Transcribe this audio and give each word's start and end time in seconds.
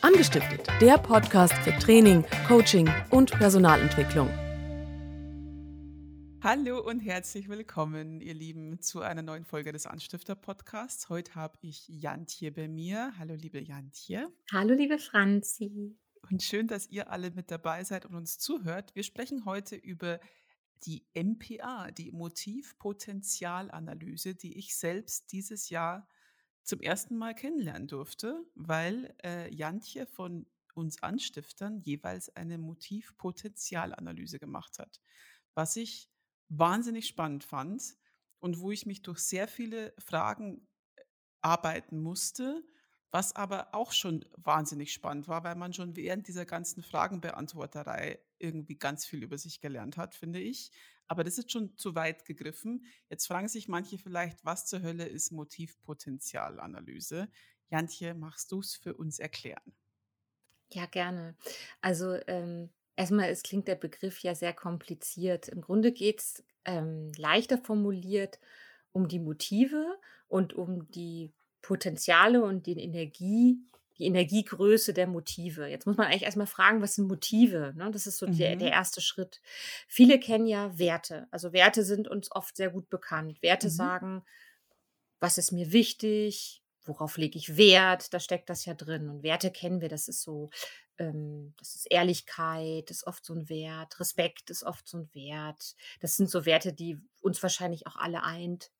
Angestiftet, 0.00 0.64
der 0.80 0.96
Podcast 0.96 1.54
für 1.54 1.72
Training, 1.72 2.24
Coaching 2.46 2.88
und 3.10 3.32
Personalentwicklung. 3.32 4.28
Hallo 6.40 6.80
und 6.80 7.00
herzlich 7.00 7.48
willkommen, 7.48 8.20
ihr 8.20 8.34
Lieben, 8.34 8.80
zu 8.80 9.00
einer 9.00 9.22
neuen 9.22 9.44
Folge 9.44 9.72
des 9.72 9.86
Anstifter-Podcasts. 9.86 11.08
Heute 11.08 11.34
habe 11.34 11.58
ich 11.62 11.88
Jantje 11.88 12.52
bei 12.52 12.68
mir. 12.68 13.12
Hallo, 13.18 13.34
liebe 13.34 13.60
Jantje. 13.60 14.28
Hallo, 14.52 14.74
liebe 14.74 15.00
Franzi. 15.00 15.96
Und 16.30 16.44
schön, 16.44 16.68
dass 16.68 16.88
ihr 16.88 17.10
alle 17.10 17.32
mit 17.32 17.50
dabei 17.50 17.82
seid 17.82 18.06
und 18.06 18.14
uns 18.14 18.38
zuhört. 18.38 18.94
Wir 18.94 19.02
sprechen 19.02 19.46
heute 19.46 19.74
über 19.74 20.20
die 20.86 21.04
MPA, 21.14 21.90
die 21.90 22.12
Motivpotenzialanalyse, 22.12 24.36
die 24.36 24.58
ich 24.58 24.76
selbst 24.76 25.32
dieses 25.32 25.70
Jahr 25.70 26.06
zum 26.68 26.80
ersten 26.80 27.16
Mal 27.16 27.34
kennenlernen 27.34 27.88
durfte, 27.88 28.44
weil 28.54 29.14
äh, 29.24 29.52
Jantje 29.54 30.06
von 30.06 30.46
uns 30.74 31.02
Anstiftern 31.02 31.80
jeweils 31.80 32.34
eine 32.36 32.58
Motivpotenzialanalyse 32.58 34.38
gemacht 34.38 34.78
hat, 34.78 35.00
was 35.54 35.76
ich 35.76 36.10
wahnsinnig 36.48 37.08
spannend 37.08 37.42
fand 37.42 37.96
und 38.38 38.60
wo 38.60 38.70
ich 38.70 38.84
mich 38.86 39.02
durch 39.02 39.18
sehr 39.20 39.48
viele 39.48 39.94
Fragen 39.98 40.68
äh, 40.96 41.02
arbeiten 41.40 42.00
musste, 42.00 42.62
was 43.10 43.34
aber 43.34 43.74
auch 43.74 43.92
schon 43.92 44.26
wahnsinnig 44.36 44.92
spannend 44.92 45.26
war, 45.26 45.44
weil 45.44 45.54
man 45.56 45.72
schon 45.72 45.96
während 45.96 46.28
dieser 46.28 46.44
ganzen 46.44 46.82
Fragenbeantworterei 46.82 48.18
irgendwie 48.38 48.76
ganz 48.76 49.06
viel 49.06 49.22
über 49.22 49.38
sich 49.38 49.62
gelernt 49.62 49.96
hat, 49.96 50.14
finde 50.14 50.38
ich. 50.40 50.70
Aber 51.08 51.24
das 51.24 51.38
ist 51.38 51.50
schon 51.50 51.76
zu 51.76 51.94
weit 51.94 52.24
gegriffen. 52.24 52.84
Jetzt 53.08 53.26
fragen 53.26 53.48
sich 53.48 53.66
manche 53.66 53.98
vielleicht, 53.98 54.44
was 54.44 54.66
zur 54.66 54.82
Hölle 54.82 55.06
ist 55.06 55.32
Motivpotenzialanalyse? 55.32 57.28
Jantje, 57.70 58.14
machst 58.14 58.52
du 58.52 58.60
es 58.60 58.76
für 58.76 58.94
uns 58.94 59.18
erklären? 59.18 59.74
Ja, 60.72 60.86
gerne. 60.86 61.34
Also 61.80 62.18
ähm, 62.26 62.70
erstmal, 62.96 63.30
es 63.30 63.42
klingt 63.42 63.68
der 63.68 63.74
Begriff 63.74 64.20
ja 64.20 64.34
sehr 64.34 64.52
kompliziert. 64.52 65.48
Im 65.48 65.62
Grunde 65.62 65.92
geht 65.92 66.20
es 66.20 66.44
ähm, 66.64 67.10
leichter 67.16 67.58
formuliert 67.58 68.38
um 68.92 69.08
die 69.08 69.18
Motive 69.18 69.98
und 70.28 70.52
um 70.54 70.90
die 70.90 71.32
Potenziale 71.62 72.42
und 72.42 72.66
die 72.66 72.78
Energie, 72.78 73.58
die 73.98 74.06
Energiegröße 74.06 74.92
der 74.92 75.06
Motive. 75.06 75.66
Jetzt 75.66 75.86
muss 75.86 75.96
man 75.96 76.06
eigentlich 76.06 76.22
erstmal 76.22 76.46
fragen, 76.46 76.80
was 76.82 76.94
sind 76.94 77.08
Motive? 77.08 77.74
Ne? 77.76 77.90
Das 77.90 78.06
ist 78.06 78.18
so 78.18 78.26
mhm. 78.26 78.36
der, 78.36 78.56
der 78.56 78.70
erste 78.70 79.00
Schritt. 79.00 79.40
Viele 79.86 80.20
kennen 80.20 80.46
ja 80.46 80.78
Werte. 80.78 81.26
Also 81.30 81.52
Werte 81.52 81.84
sind 81.84 82.08
uns 82.08 82.30
oft 82.30 82.56
sehr 82.56 82.70
gut 82.70 82.88
bekannt. 82.88 83.42
Werte 83.42 83.68
mhm. 83.68 83.72
sagen, 83.72 84.24
was 85.20 85.38
ist 85.38 85.52
mir 85.52 85.72
wichtig, 85.72 86.62
worauf 86.84 87.18
lege 87.18 87.38
ich 87.38 87.56
Wert, 87.56 88.12
da 88.14 88.20
steckt 88.20 88.48
das 88.48 88.64
ja 88.64 88.74
drin. 88.74 89.08
Und 89.08 89.22
Werte 89.22 89.50
kennen 89.50 89.80
wir, 89.80 89.88
das 89.88 90.08
ist 90.08 90.22
so, 90.22 90.50
ähm, 90.98 91.54
das 91.58 91.74
ist 91.74 91.90
Ehrlichkeit, 91.90 92.90
ist 92.90 93.06
oft 93.06 93.24
so 93.24 93.34
ein 93.34 93.48
Wert, 93.48 94.00
Respekt 94.00 94.50
ist 94.50 94.64
oft 94.64 94.88
so 94.88 94.98
ein 94.98 95.14
Wert. 95.14 95.74
Das 96.00 96.16
sind 96.16 96.30
so 96.30 96.46
Werte, 96.46 96.72
die 96.72 96.98
uns 97.20 97.42
wahrscheinlich 97.42 97.86
auch 97.86 97.96
alle 97.96 98.22
eint. 98.22 98.70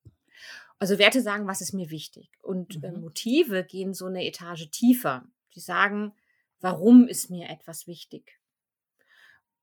Also 0.79 0.99
Werte 0.99 1.21
sagen, 1.21 1.47
was 1.47 1.61
ist 1.61 1.73
mir 1.73 1.91
wichtig. 1.91 2.31
Und 2.43 2.83
äh, 2.83 2.91
mhm. 2.91 2.97
äh, 2.97 2.99
Motive 3.01 3.65
gehen 3.65 3.95
so 3.95 4.07
eine 4.07 4.25
Etage 4.25 4.71
tiefer. 4.71 5.27
Die 5.55 5.61
sagen, 5.61 6.13
warum 6.61 7.09
ist 7.09 7.31
mir 7.31 7.49
etwas 7.49 7.87
wichtig? 7.87 8.39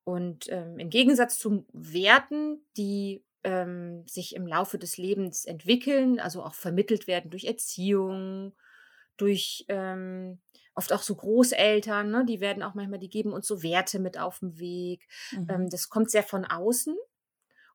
Und 0.03 0.47
ähm, 0.49 0.77
im 0.77 0.89
Gegensatz 0.89 1.39
zu 1.39 1.65
Werten, 1.73 2.63
die 2.77 3.23
ähm, 3.43 4.05
sich 4.07 4.35
im 4.35 4.45
Laufe 4.45 4.77
des 4.77 4.97
Lebens 4.97 5.45
entwickeln, 5.45 6.19
also 6.19 6.43
auch 6.43 6.53
vermittelt 6.53 7.07
werden 7.07 7.31
durch 7.31 7.45
Erziehung, 7.45 8.53
durch 9.17 9.65
ähm, 9.67 10.41
oft 10.75 10.91
auch 10.91 11.01
so 11.01 11.15
Großeltern, 11.15 12.11
ne, 12.11 12.25
die 12.27 12.41
werden 12.41 12.61
auch 12.61 12.73
manchmal, 12.73 12.99
die 12.99 13.09
geben 13.09 13.31
uns 13.31 13.47
so 13.47 13.63
Werte 13.63 13.99
mit 13.99 14.19
auf 14.19 14.39
den 14.39 14.59
Weg. 14.59 15.07
Mhm. 15.31 15.47
Ähm, 15.49 15.69
das 15.69 15.89
kommt 15.89 16.11
sehr 16.11 16.23
von 16.23 16.45
außen. 16.45 16.95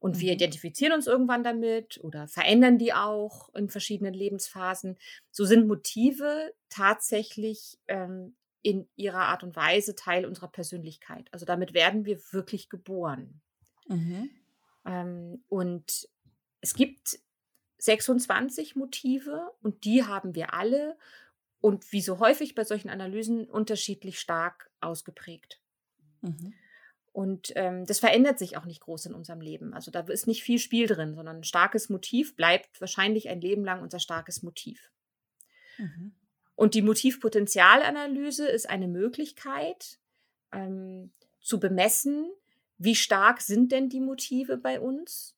Und 0.01 0.19
wir 0.19 0.33
mhm. 0.33 0.37
identifizieren 0.37 0.95
uns 0.95 1.07
irgendwann 1.07 1.45
damit 1.45 2.03
oder 2.03 2.27
verändern 2.27 2.79
die 2.79 2.93
auch 2.93 3.55
in 3.55 3.69
verschiedenen 3.69 4.15
Lebensphasen. 4.15 4.97
So 5.31 5.45
sind 5.45 5.69
Motive 5.69 6.53
tatsächlich 6.71 7.79
ähm, 7.87 8.35
in 8.63 8.89
ihrer 8.97 9.27
Art 9.27 9.43
und 9.43 9.57
Weise 9.57 9.95
Teil 9.95 10.25
unserer 10.27 10.49
Persönlichkeit. 10.49 11.29
Also 11.33 11.47
damit 11.47 11.75
werden 11.75 12.07
wir 12.07 12.19
wirklich 12.33 12.69
geboren. 12.69 13.41
Mhm. 13.89 14.31
Ähm, 14.87 15.45
und 15.49 16.09
es 16.63 16.75
gibt 16.75 17.21
26 17.79 18.77
Motive 18.77 19.51
und 19.63 19.85
die 19.85 20.05
haben 20.05 20.35
wir 20.35 20.55
alle 20.55 20.97
und 21.61 21.93
wie 21.93 22.01
so 22.01 22.19
häufig 22.21 22.55
bei 22.55 22.65
solchen 22.65 22.89
Analysen 22.89 23.47
unterschiedlich 23.47 24.19
stark 24.19 24.71
ausgeprägt. 24.81 25.61
Mhm. 26.23 26.55
Und 27.21 27.53
ähm, 27.55 27.85
das 27.85 27.99
verändert 27.99 28.39
sich 28.39 28.57
auch 28.57 28.65
nicht 28.65 28.81
groß 28.81 29.05
in 29.05 29.13
unserem 29.13 29.43
Leben. 29.43 29.75
Also 29.75 29.91
da 29.91 30.01
ist 30.01 30.27
nicht 30.27 30.43
viel 30.43 30.59
Spiel 30.59 30.87
drin, 30.87 31.15
sondern 31.15 31.37
ein 31.37 31.45
starkes 31.45 31.91
Motiv 31.91 32.35
bleibt 32.35 32.81
wahrscheinlich 32.81 33.29
ein 33.29 33.43
Leben 33.43 33.63
lang 33.63 33.83
unser 33.83 33.99
starkes 33.99 34.43
Motiv. 34.43 34.91
Mhm. 35.77 36.15
Und 36.55 36.73
die 36.73 36.81
Motivpotenzialanalyse 36.81 38.49
ist 38.49 38.71
eine 38.71 38.89
Möglichkeit 38.89 39.99
ähm, 40.51 41.13
zu 41.43 41.61
bemessen, 41.61 42.31
wie 42.79 42.95
stark 42.95 43.43
sind 43.43 43.71
denn 43.71 43.91
die 43.91 44.01
Motive 44.01 44.57
bei 44.57 44.81
uns? 44.81 45.37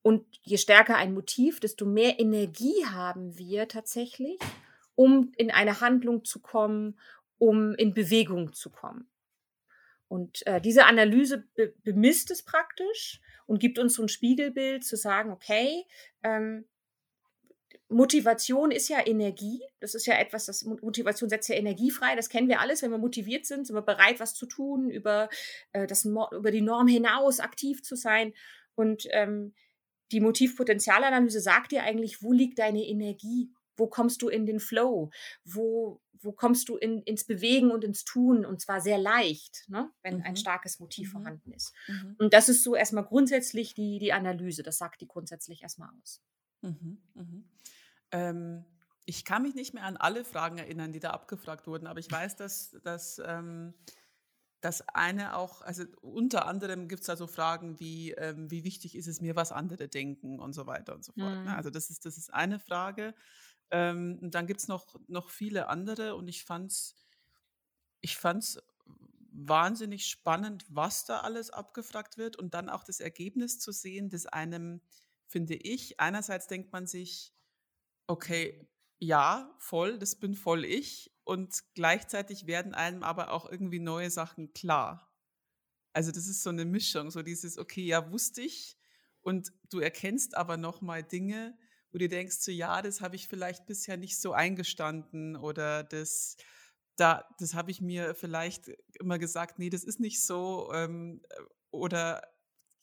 Und 0.00 0.24
je 0.44 0.56
stärker 0.56 0.96
ein 0.96 1.12
Motiv, 1.12 1.60
desto 1.60 1.84
mehr 1.84 2.18
Energie 2.18 2.86
haben 2.86 3.36
wir 3.36 3.68
tatsächlich, 3.68 4.38
um 4.94 5.30
in 5.36 5.50
eine 5.50 5.82
Handlung 5.82 6.24
zu 6.24 6.40
kommen, 6.40 6.98
um 7.36 7.74
in 7.74 7.92
Bewegung 7.92 8.54
zu 8.54 8.70
kommen. 8.70 9.10
Und 10.08 10.46
äh, 10.46 10.60
diese 10.60 10.84
Analyse 10.84 11.44
be 11.54 11.74
bemisst 11.82 12.30
es 12.30 12.44
praktisch 12.44 13.20
und 13.46 13.58
gibt 13.58 13.78
uns 13.78 13.94
so 13.94 14.02
ein 14.02 14.08
Spiegelbild 14.08 14.84
zu 14.84 14.96
sagen, 14.96 15.30
okay, 15.30 15.84
ähm, 16.22 16.66
Motivation 17.88 18.72
ist 18.72 18.88
ja 18.88 19.06
Energie. 19.06 19.62
Das 19.80 19.94
ist 19.94 20.06
ja 20.06 20.14
etwas, 20.18 20.46
das 20.46 20.64
Motivation 20.64 21.28
setzt 21.28 21.48
ja 21.48 21.54
Energie 21.54 21.90
frei. 21.90 22.16
Das 22.16 22.28
kennen 22.28 22.48
wir 22.48 22.60
alles. 22.60 22.82
Wenn 22.82 22.90
wir 22.90 22.98
motiviert 22.98 23.46
sind, 23.46 23.66
sind 23.66 23.76
wir 23.76 23.82
bereit, 23.82 24.18
was 24.18 24.34
zu 24.34 24.46
tun, 24.46 24.90
über, 24.90 25.28
äh, 25.72 25.86
das, 25.86 26.04
über 26.04 26.50
die 26.50 26.62
Norm 26.62 26.88
hinaus 26.88 27.38
aktiv 27.38 27.82
zu 27.82 27.94
sein. 27.94 28.32
Und 28.74 29.06
ähm, 29.10 29.54
die 30.12 30.20
Motivpotenzialanalyse 30.20 31.40
sagt 31.40 31.72
dir 31.72 31.84
eigentlich, 31.84 32.22
wo 32.22 32.32
liegt 32.32 32.58
deine 32.58 32.84
Energie? 32.84 33.50
Wo 33.76 33.86
kommst 33.86 34.22
du 34.22 34.28
in 34.28 34.46
den 34.46 34.60
Flow? 34.60 35.10
Wo, 35.44 36.00
wo 36.12 36.32
kommst 36.32 36.68
du 36.68 36.76
in, 36.76 37.02
ins 37.02 37.24
Bewegen 37.24 37.70
und 37.70 37.84
ins 37.84 38.04
Tun? 38.04 38.44
Und 38.44 38.60
zwar 38.60 38.80
sehr 38.80 38.98
leicht, 38.98 39.64
ne? 39.68 39.90
wenn 40.02 40.18
mhm. 40.18 40.22
ein 40.22 40.36
starkes 40.36 40.80
Motiv 40.80 41.08
mhm. 41.08 41.12
vorhanden 41.12 41.52
ist. 41.52 41.72
Mhm. 41.88 42.16
Und 42.18 42.32
das 42.32 42.48
ist 42.48 42.62
so 42.62 42.74
erstmal 42.74 43.04
grundsätzlich 43.04 43.74
die, 43.74 43.98
die 43.98 44.12
Analyse. 44.12 44.62
Das 44.62 44.78
sagt 44.78 45.00
die 45.00 45.08
grundsätzlich 45.08 45.62
erstmal 45.62 45.90
aus. 46.00 46.22
Mhm. 46.62 46.98
Mhm. 47.14 47.48
Ähm, 48.12 48.64
ich 49.04 49.24
kann 49.24 49.42
mich 49.42 49.54
nicht 49.54 49.72
mehr 49.72 49.84
an 49.84 49.96
alle 49.96 50.24
Fragen 50.24 50.58
erinnern, 50.58 50.92
die 50.92 51.00
da 51.00 51.10
abgefragt 51.10 51.66
wurden, 51.66 51.86
aber 51.86 52.00
ich 52.00 52.10
weiß, 52.10 52.36
dass, 52.36 52.76
dass 52.82 53.22
ähm, 53.24 53.72
das 54.60 54.82
eine 54.88 55.36
auch, 55.36 55.62
also 55.62 55.84
unter 56.00 56.46
anderem 56.46 56.88
gibt 56.88 57.02
es 57.02 57.06
da 57.06 57.16
so 57.16 57.26
Fragen 57.26 57.78
wie, 57.78 58.12
ähm, 58.12 58.50
wie 58.50 58.64
wichtig 58.64 58.96
ist 58.96 59.06
es 59.06 59.20
mir, 59.20 59.36
was 59.36 59.52
andere 59.52 59.88
denken 59.88 60.40
und 60.40 60.54
so 60.54 60.66
weiter 60.66 60.94
und 60.94 61.04
so 61.04 61.12
fort. 61.12 61.34
Ne? 61.34 61.40
Mhm. 61.42 61.48
Also 61.48 61.70
das 61.70 61.88
ist, 61.88 62.04
das 62.04 62.16
ist 62.16 62.34
eine 62.34 62.58
Frage. 62.58 63.14
Ähm, 63.70 64.18
und 64.22 64.34
dann 64.34 64.46
gibt 64.46 64.60
es 64.60 64.68
noch, 64.68 64.96
noch 65.08 65.30
viele 65.30 65.68
andere 65.68 66.14
und 66.14 66.28
ich 66.28 66.44
fand 66.44 66.70
es 66.70 66.94
ich 68.00 68.16
fand's 68.16 68.58
wahnsinnig 69.32 70.06
spannend, 70.06 70.64
was 70.68 71.04
da 71.04 71.20
alles 71.20 71.50
abgefragt 71.50 72.16
wird 72.18 72.36
und 72.36 72.54
dann 72.54 72.68
auch 72.68 72.84
das 72.84 73.00
Ergebnis 73.00 73.58
zu 73.58 73.72
sehen, 73.72 74.08
das 74.08 74.26
einem, 74.26 74.80
finde 75.26 75.54
ich, 75.54 76.00
einerseits 76.00 76.46
denkt 76.46 76.72
man 76.72 76.86
sich, 76.86 77.34
okay, 78.06 78.68
ja, 78.98 79.54
voll, 79.58 79.98
das 79.98 80.16
bin 80.16 80.34
voll 80.34 80.64
ich 80.64 81.12
und 81.24 81.64
gleichzeitig 81.74 82.46
werden 82.46 82.74
einem 82.74 83.02
aber 83.02 83.30
auch 83.32 83.50
irgendwie 83.50 83.80
neue 83.80 84.10
Sachen 84.10 84.54
klar. 84.54 85.12
Also 85.92 86.12
das 86.12 86.26
ist 86.28 86.42
so 86.42 86.50
eine 86.50 86.64
Mischung, 86.64 87.10
so 87.10 87.22
dieses, 87.22 87.58
okay, 87.58 87.84
ja, 87.84 88.10
wusste 88.10 88.42
ich 88.42 88.78
und 89.22 89.52
du 89.70 89.80
erkennst 89.80 90.36
aber 90.36 90.56
nochmal 90.56 91.02
Dinge, 91.02 91.58
wo 91.96 91.98
du 91.98 92.08
denkst, 92.10 92.36
so 92.40 92.52
ja, 92.52 92.82
das 92.82 93.00
habe 93.00 93.16
ich 93.16 93.26
vielleicht 93.26 93.64
bisher 93.64 93.96
nicht 93.96 94.20
so 94.20 94.34
eingestanden 94.34 95.34
oder 95.34 95.82
das, 95.82 96.36
da, 96.96 97.26
das 97.38 97.54
habe 97.54 97.70
ich 97.70 97.80
mir 97.80 98.14
vielleicht 98.14 98.70
immer 99.00 99.18
gesagt, 99.18 99.58
nee, 99.58 99.70
das 99.70 99.82
ist 99.82 99.98
nicht 99.98 100.22
so 100.22 100.70
ähm, 100.74 101.22
oder 101.70 102.20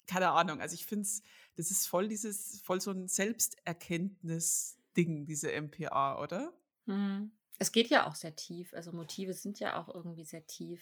keine 0.08 0.32
Ahnung. 0.32 0.62
Also 0.62 0.74
ich 0.74 0.88
finde 0.88 1.04
es, 1.04 1.22
das 1.58 1.70
ist 1.70 1.86
voll 1.86 2.08
dieses, 2.08 2.60
voll 2.62 2.82
so 2.82 2.90
ein 2.90 3.08
Selbsterkenntnis-Ding, 3.08 5.28
diese 5.28 5.52
MPA, 5.62 6.20
oder? 6.20 6.52
Mhm. 6.88 7.34
Es 7.60 7.72
geht 7.72 7.90
ja 7.90 8.08
auch 8.08 8.16
sehr 8.16 8.36
tief. 8.36 8.74
Also 8.74 8.94
Motive 8.94 9.36
sind 9.36 9.60
ja 9.60 9.80
auch 9.80 9.94
irgendwie 9.94 10.26
sehr 10.26 10.48
tief. 10.48 10.82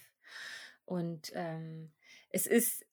Und 0.86 1.34
ähm, 1.36 1.92
es 2.30 2.46
ist 2.46 2.86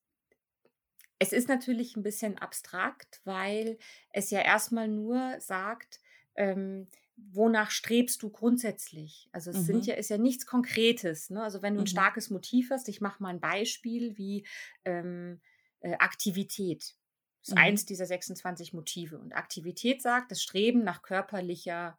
es 1.19 1.33
ist 1.33 1.49
natürlich 1.49 1.97
ein 1.97 2.03
bisschen 2.03 2.39
abstrakt, 2.39 3.21
weil 3.25 3.79
es 4.11 4.31
ja 4.31 4.41
erstmal 4.41 4.89
nur 4.89 5.41
sagt, 5.41 6.01
ähm, 6.37 6.89
wonach 7.17 7.71
strebst 7.73 8.23
du 8.23 8.31
grundsätzlich? 8.31 9.29
Also 9.33 9.51
es 9.51 9.67
sind 9.67 9.85
Mhm. 9.85 9.87
ja, 9.87 9.95
ist 9.95 10.11
ja 10.11 10.19
nichts 10.19 10.47
Konkretes. 10.47 11.31
Ne? 11.31 11.43
Also 11.43 11.63
wenn 11.63 11.75
du 11.75 11.81
ein 11.81 11.87
Mhm. 11.87 11.89
starkes 11.89 12.31
Motiv 12.31 12.71
hast, 12.71 12.89
ich 12.89 13.01
mache 13.01 13.23
mal 13.23 13.31
ein 13.31 13.41
Beispiel 13.41 14.17
wie 14.17 14.47
ähm, 14.85 15.41
äh, 15.81 15.95
Aktivität. 15.95 16.97
Das 17.43 17.49
ist 17.53 17.57
Mhm. 17.57 17.59
eins 17.59 17.87
dieser 17.87 18.07
26 18.07 18.73
Motive. 18.73 19.19
Und 19.19 19.33
Aktivität 19.33 20.03
sagt 20.03 20.31
das 20.31 20.43
Streben 20.43 20.85
nach 20.85 21.03
körperlicher 21.03 21.99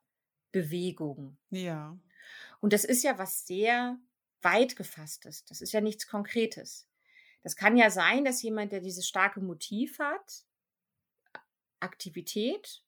Bewegung. 0.53 1.37
Ja. 1.51 1.97
Und 2.61 2.73
das 2.73 2.83
ist 2.85 3.03
ja 3.03 3.17
was 3.17 3.45
sehr 3.45 3.99
weit 4.41 4.75
gefasstes. 4.75 5.45
Das 5.45 5.61
ist 5.61 5.71
ja 5.73 5.81
nichts 5.81 6.07
Konkretes. 6.07 6.88
Das 7.43 7.55
kann 7.55 7.77
ja 7.77 7.89
sein, 7.89 8.25
dass 8.25 8.41
jemand, 8.43 8.71
der 8.71 8.81
dieses 8.81 9.07
starke 9.07 9.39
Motiv 9.41 9.99
hat, 9.99 10.45
Aktivität, 11.79 12.83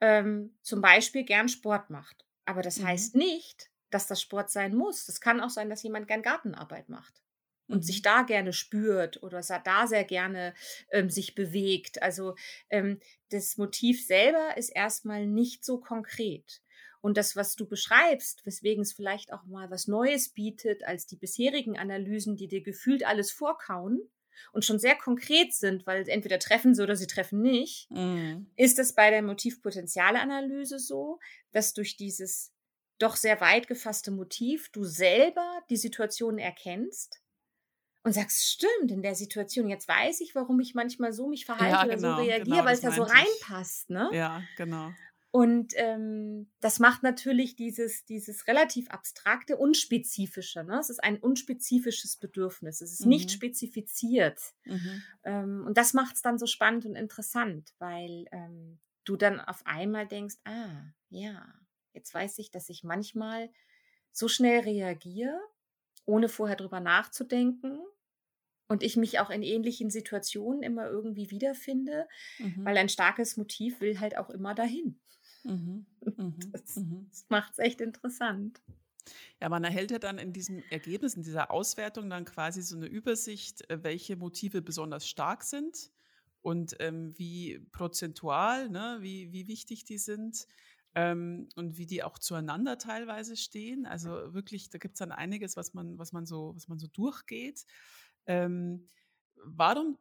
ähm, 0.00 0.56
zum 0.62 0.80
Beispiel 0.80 1.24
gern 1.24 1.48
Sport 1.48 1.90
macht. 1.90 2.24
Aber 2.44 2.62
das 2.62 2.82
Mhm. 2.82 2.84
heißt 2.84 3.14
nicht, 3.14 3.70
dass 3.90 4.06
das 4.06 4.20
Sport 4.20 4.50
sein 4.50 4.74
muss. 4.74 5.06
Das 5.06 5.20
kann 5.20 5.40
auch 5.40 5.50
sein, 5.50 5.70
dass 5.70 5.82
jemand 5.82 6.06
gern 6.08 6.22
Gartenarbeit 6.22 6.88
macht 6.88 7.22
und 7.68 7.84
sich 7.84 8.02
Mhm. 8.02 8.02
da 8.02 8.22
gerne 8.22 8.52
spürt 8.52 9.22
oder 9.22 9.40
da 9.64 9.86
sehr 9.86 10.04
gerne 10.04 10.54
ähm, 10.90 11.10
sich 11.10 11.34
bewegt. 11.34 12.02
Also 12.02 12.36
ähm, 12.70 13.00
das 13.30 13.56
Motiv 13.56 14.06
selber 14.06 14.56
ist 14.56 14.68
erstmal 14.68 15.26
nicht 15.26 15.64
so 15.64 15.78
konkret. 15.80 16.62
Und 17.06 17.16
das, 17.16 17.36
was 17.36 17.54
du 17.54 17.66
beschreibst, 17.68 18.44
weswegen 18.46 18.82
es 18.82 18.92
vielleicht 18.92 19.32
auch 19.32 19.44
mal 19.46 19.70
was 19.70 19.86
Neues 19.86 20.28
bietet 20.30 20.84
als 20.84 21.06
die 21.06 21.16
bisherigen 21.16 21.78
Analysen, 21.78 22.36
die 22.36 22.48
dir 22.48 22.62
gefühlt 22.62 23.06
alles 23.06 23.30
vorkauen 23.30 24.10
und 24.52 24.64
schon 24.64 24.80
sehr 24.80 24.96
konkret 24.96 25.54
sind, 25.54 25.86
weil 25.86 26.08
entweder 26.08 26.40
treffen 26.40 26.74
sie 26.74 26.82
oder 26.82 26.96
sie 26.96 27.06
treffen 27.06 27.40
nicht, 27.42 27.90
Mhm. 27.90 28.46
ist 28.56 28.78
es 28.80 28.94
bei 28.94 29.10
der 29.10 29.22
Motivpotenzialanalyse 29.22 30.78
so, 30.80 31.20
dass 31.52 31.74
durch 31.74 31.96
dieses 31.96 32.52
doch 32.98 33.16
sehr 33.16 33.40
weit 33.40 33.68
gefasste 33.68 34.10
Motiv 34.10 34.70
du 34.72 34.84
selber 34.84 35.60
die 35.70 35.76
Situation 35.76 36.38
erkennst 36.38 37.20
und 38.04 38.12
sagst, 38.14 38.46
stimmt, 38.50 38.90
in 38.90 39.02
der 39.02 39.14
Situation, 39.14 39.68
jetzt 39.68 39.88
weiß 39.88 40.20
ich, 40.22 40.34
warum 40.34 40.60
ich 40.60 40.74
manchmal 40.74 41.12
so 41.12 41.28
mich 41.28 41.44
verhalte 41.46 41.72
Ja, 41.72 41.84
oder 41.86 41.98
so 41.98 42.08
genau, 42.08 42.16
reagiere, 42.22 42.64
genau, 42.64 42.66
weil 42.66 42.74
es 42.74 42.80
da 42.80 42.90
so 42.92 43.02
reinpasst, 43.02 43.90
ne? 43.90 44.10
Ja, 44.10 44.48
genau. 44.56 44.94
Und 45.36 45.74
ähm, 45.76 46.50
das 46.60 46.78
macht 46.78 47.02
natürlich 47.02 47.56
dieses, 47.56 48.06
dieses 48.06 48.46
relativ 48.46 48.88
abstrakte 48.88 49.58
unspezifische. 49.58 50.64
Ne? 50.64 50.78
Es 50.78 50.88
ist 50.88 51.04
ein 51.04 51.18
unspezifisches 51.18 52.16
Bedürfnis. 52.16 52.80
Es 52.80 52.90
ist 52.92 53.04
nicht 53.04 53.28
Mhm. 53.28 53.34
spezifiziert. 53.34 54.40
Mhm. 54.64 55.02
Ähm, 55.24 55.64
und 55.66 55.76
das 55.76 55.92
macht 55.92 56.14
es 56.14 56.22
dann 56.22 56.38
so 56.38 56.46
spannend 56.46 56.86
und 56.86 56.94
interessant, 56.96 57.74
weil 57.78 58.24
ähm, 58.32 58.78
du 59.04 59.16
dann 59.16 59.38
auf 59.40 59.60
einmal 59.66 60.06
denkst, 60.06 60.36
ah, 60.44 60.84
ja, 61.10 61.46
jetzt 61.92 62.14
weiß 62.14 62.38
ich, 62.38 62.50
dass 62.50 62.70
ich 62.70 62.82
manchmal 62.82 63.50
so 64.12 64.28
schnell 64.28 64.60
reagiere, 64.60 65.38
ohne 66.06 66.30
vorher 66.30 66.56
drüber 66.56 66.80
nachzudenken. 66.80 67.78
Und 68.68 68.82
ich 68.82 68.96
mich 68.96 69.20
auch 69.20 69.30
in 69.30 69.42
ähnlichen 69.42 69.90
Situationen 69.90 70.62
immer 70.62 70.86
irgendwie 70.88 71.30
wiederfinde, 71.30 72.08
Mhm. 72.38 72.64
weil 72.64 72.76
ein 72.78 72.88
starkes 72.88 73.36
Motiv 73.36 73.80
will 73.80 74.00
halt 74.00 74.16
auch 74.16 74.30
immer 74.30 74.54
dahin. 74.54 74.98
Mhm. 75.46 75.86
Mhm. 76.16 76.52
Das, 76.52 76.64
Mhm. 76.76 77.10
das 77.10 77.26
macht 77.30 77.52
es 77.52 77.58
echt 77.58 77.80
interessant. 77.80 78.62
Ja, 79.40 79.48
man 79.48 79.64
erhält 79.64 79.90
ja 79.90 79.98
dann 79.98 80.18
in 80.18 80.32
diesem 80.32 80.64
Ergebnis, 80.70 81.14
in 81.14 81.22
dieser 81.22 81.50
Auswertung 81.50 82.10
dann 82.10 82.24
quasi 82.24 82.62
so 82.62 82.76
eine 82.76 82.86
Übersicht, 82.86 83.68
äh, 83.70 83.82
welche 83.82 84.16
Motive 84.16 84.62
besonders 84.62 85.08
stark 85.08 85.42
sind 85.44 85.90
und 86.42 86.76
ähm, 86.80 87.16
wie 87.18 87.58
prozentual, 87.72 88.68
ne, 88.70 88.98
wie, 89.00 89.32
wie 89.32 89.48
wichtig 89.48 89.84
die 89.84 89.98
sind 89.98 90.46
ähm, 90.94 91.48
und 91.56 91.76
wie 91.78 91.86
die 91.86 92.02
auch 92.02 92.18
zueinander 92.18 92.78
teilweise 92.78 93.36
stehen. 93.36 93.86
Also 93.86 94.34
wirklich, 94.34 94.70
da 94.70 94.78
gibt 94.78 94.94
es 94.94 94.98
dann 95.00 95.12
einiges, 95.12 95.56
was 95.56 95.74
man, 95.74 95.98
was 95.98 96.12
man 96.12 96.26
so, 96.26 96.52
was 96.54 96.68
man 96.68 96.78
so 96.78 96.86
durchgeht. 96.88 97.64
Ähm, 98.26 98.88
warum, 99.44 99.98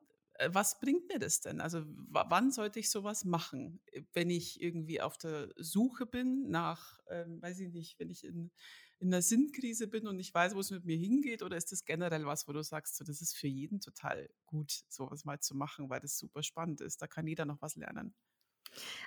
was 0.49 0.79
bringt 0.79 1.07
mir 1.07 1.19
das 1.19 1.41
denn? 1.41 1.61
Also 1.61 1.83
wa- 1.87 2.25
wann 2.29 2.51
sollte 2.51 2.79
ich 2.79 2.89
sowas 2.89 3.25
machen, 3.25 3.81
äh, 3.91 4.03
wenn 4.13 4.29
ich 4.29 4.61
irgendwie 4.61 5.01
auf 5.01 5.17
der 5.17 5.49
Suche 5.57 6.05
bin 6.05 6.49
nach, 6.49 6.99
ähm, 7.09 7.41
weiß 7.41 7.59
ich 7.61 7.71
nicht, 7.71 7.99
wenn 7.99 8.09
ich 8.09 8.23
in, 8.23 8.51
in 8.99 9.07
einer 9.13 9.21
Sinnkrise 9.21 9.87
bin 9.87 10.07
und 10.07 10.17
nicht 10.17 10.33
weiß, 10.33 10.55
wo 10.55 10.59
es 10.59 10.71
mit 10.71 10.85
mir 10.85 10.97
hingeht, 10.97 11.43
oder 11.43 11.57
ist 11.57 11.71
das 11.71 11.85
generell 11.85 12.25
was, 12.25 12.47
wo 12.47 12.53
du 12.53 12.63
sagst, 12.63 12.95
so, 12.97 13.03
das 13.05 13.21
ist 13.21 13.35
für 13.37 13.47
jeden 13.47 13.79
total 13.81 14.29
gut, 14.45 14.71
sowas 14.89 15.25
mal 15.25 15.39
zu 15.39 15.55
machen, 15.55 15.89
weil 15.89 15.99
das 15.99 16.17
super 16.17 16.43
spannend 16.43 16.81
ist. 16.81 17.01
Da 17.01 17.07
kann 17.07 17.27
jeder 17.27 17.45
noch 17.45 17.61
was 17.61 17.75
lernen. 17.75 18.13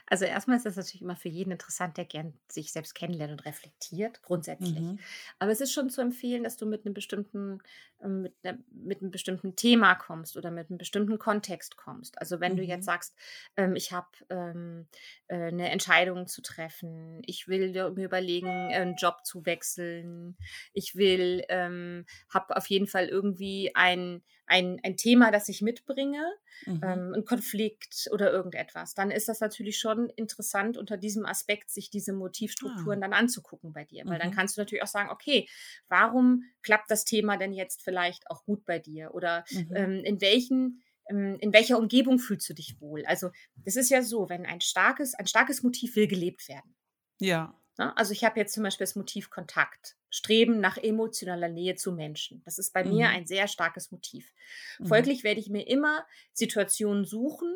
Also 0.07 0.25
erstmal 0.25 0.57
ist 0.57 0.67
das 0.67 0.77
natürlich 0.77 1.03
immer 1.03 1.17
für 1.17 1.29
jeden 1.29 1.51
interessant, 1.53 1.97
der 1.97 2.05
gern 2.05 2.35
sich 2.51 2.73
selbst 2.73 2.95
kennenlernt 2.95 3.33
und 3.33 3.45
reflektiert, 3.45 4.23
grundsätzlich. 4.23 4.89
Mhm. 4.89 5.05
Aber 5.39 5.51
es 5.51 5.61
ist 5.61 5.73
schon 5.73 5.91
zu 5.91 6.01
empfehlen, 6.01 6.45
dass 6.45 6.57
du 6.57 6.67
mit 6.67 6.85
einem 6.85 6.95
bestimmten, 6.95 7.59
ähm, 8.03 8.23
mit, 8.23 8.35
einer, 8.43 8.59
mit 8.71 9.01
einem 9.03 9.11
bestimmten 9.11 9.57
Thema 9.57 9.95
kommst 9.95 10.37
oder 10.37 10.51
mit 10.51 10.71
einem 10.71 10.79
bestimmten 10.79 11.19
Kontext 11.19 11.77
kommst. 11.77 12.19
Also 12.21 12.41
wenn 12.41 12.57
du 12.57 12.63
jetzt 12.63 12.85
Mhm. 12.85 12.87
sagst, 12.87 13.15
ähm, 13.57 13.77
ich 13.77 13.93
habe 13.93 14.09
ähm, 14.31 14.89
äh, 15.29 15.37
eine 15.49 15.71
Entscheidung 15.71 16.27
zu 16.27 16.43
treffen, 16.43 17.23
ich 17.27 17.49
will 17.49 17.71
mir 17.73 18.05
überlegen, 18.05 18.73
einen 18.73 18.95
Job 18.97 19.25
zu 19.25 19.45
wechseln, 19.47 20.37
ich 20.73 20.95
will, 20.97 21.45
ähm, 21.49 22.07
habe 22.29 22.57
auf 22.57 22.67
jeden 22.67 22.87
Fall 22.87 23.07
irgendwie 23.09 23.73
ein, 23.75 24.23
ein, 24.49 24.81
ein 24.83 24.97
Thema, 24.97 25.31
das 25.31 25.49
ich 25.49 25.63
mitbringe, 25.63 26.25
Mhm. 26.67 26.79
ähm, 26.83 27.13
ein 27.15 27.25
Konflikt 27.25 28.09
oder 28.13 28.31
irgendetwas, 28.33 28.95
dann 28.95 29.11
ist 29.11 29.29
das 29.29 29.41
natürlich 29.41 29.79
schon 29.79 30.09
interessant, 30.11 30.77
unter 30.77 30.97
diesem 30.97 31.27
Aspekt 31.27 31.71
sich 31.71 31.91
diese 31.91 32.13
Motivstrukturen 32.13 33.01
Ah. 33.01 33.01
dann 33.01 33.13
anzugucken 33.13 33.73
bei 33.73 33.85
dir. 33.85 34.05
Weil 34.09 34.19
dann 34.19 34.31
Mhm. 34.31 34.33
kannst 34.33 34.57
du 34.57 34.61
natürlich 34.61 34.83
auch 34.83 34.87
sagen, 34.89 35.11
okay, 35.11 35.49
warum 35.89 36.45
klappt 36.63 36.91
das 36.91 37.05
Thema 37.05 37.37
denn 37.37 37.53
jetzt 37.53 37.83
vielleicht 37.83 38.31
auch 38.31 38.45
gut 38.45 38.65
bei 38.65 38.79
dir? 38.79 39.15
Oder 39.15 39.45
Mhm. 39.51 39.75
ähm, 39.75 40.03
in 40.05 40.21
welchen 40.21 40.83
ähm, 41.11 41.39
in 41.41 41.53
welcher 41.55 41.79
Umgebung 41.79 42.19
fühlst 42.19 42.49
du 42.51 42.55
dich 42.55 42.81
wohl? 42.81 43.05
Also 43.07 43.31
das 43.65 43.77
ist 43.77 43.91
ja 43.91 44.03
so, 44.03 44.29
wenn 44.29 44.45
ein 44.47 44.61
starkes, 44.61 45.15
ein 45.15 45.27
starkes 45.27 45.63
Motiv 45.63 45.97
will 45.97 46.07
gelebt 46.07 46.49
werden. 46.49 46.77
Ja. 47.21 47.59
Ne? 47.79 47.97
Also 47.97 48.13
ich 48.13 48.25
habe 48.25 48.39
jetzt 48.41 48.55
zum 48.55 48.63
Beispiel 48.63 48.85
das 48.87 48.97
Motiv 48.97 49.31
Kontakt, 49.31 49.97
Streben 50.11 50.61
nach 50.61 50.79
emotionaler 50.79 51.49
Nähe 51.49 51.77
zu 51.77 51.93
Menschen. 51.93 52.43
Das 52.45 52.59
ist 52.59 52.73
bei 52.73 52.85
mir 52.85 53.09
Mhm. 53.09 53.11
ein 53.11 53.27
sehr 53.27 53.49
starkes 53.49 53.91
Motiv. 53.93 54.33
Mhm. 54.79 54.89
Folglich 54.89 55.25
werde 55.25 55.41
ich 55.41 55.51
mir 55.51 55.67
immer 55.69 56.07
Situationen 56.33 57.05
suchen 57.05 57.55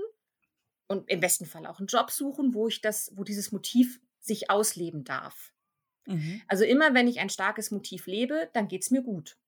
und 0.89 1.09
im 1.11 1.21
besten 1.21 1.47
Fall 1.47 1.67
auch 1.67 1.79
einen 1.79 1.87
Job 1.89 2.11
suchen, 2.11 2.55
wo 2.55 2.69
ich 2.69 2.81
das, 2.81 3.13
wo 3.17 3.25
dieses 3.25 3.53
Motiv 3.53 4.01
sich 4.21 4.51
ausleben 4.51 5.05
darf. 5.05 5.53
Mhm. 6.07 6.43
Also 6.49 6.65
immer, 6.65 6.95
wenn 6.95 7.09
ich 7.09 7.21
ein 7.21 7.31
starkes 7.31 7.71
Motiv 7.71 8.07
lebe, 8.07 8.51
dann 8.55 8.69
geht 8.69 8.83
es 8.83 8.91
mir 8.91 9.03
gut. 9.03 9.39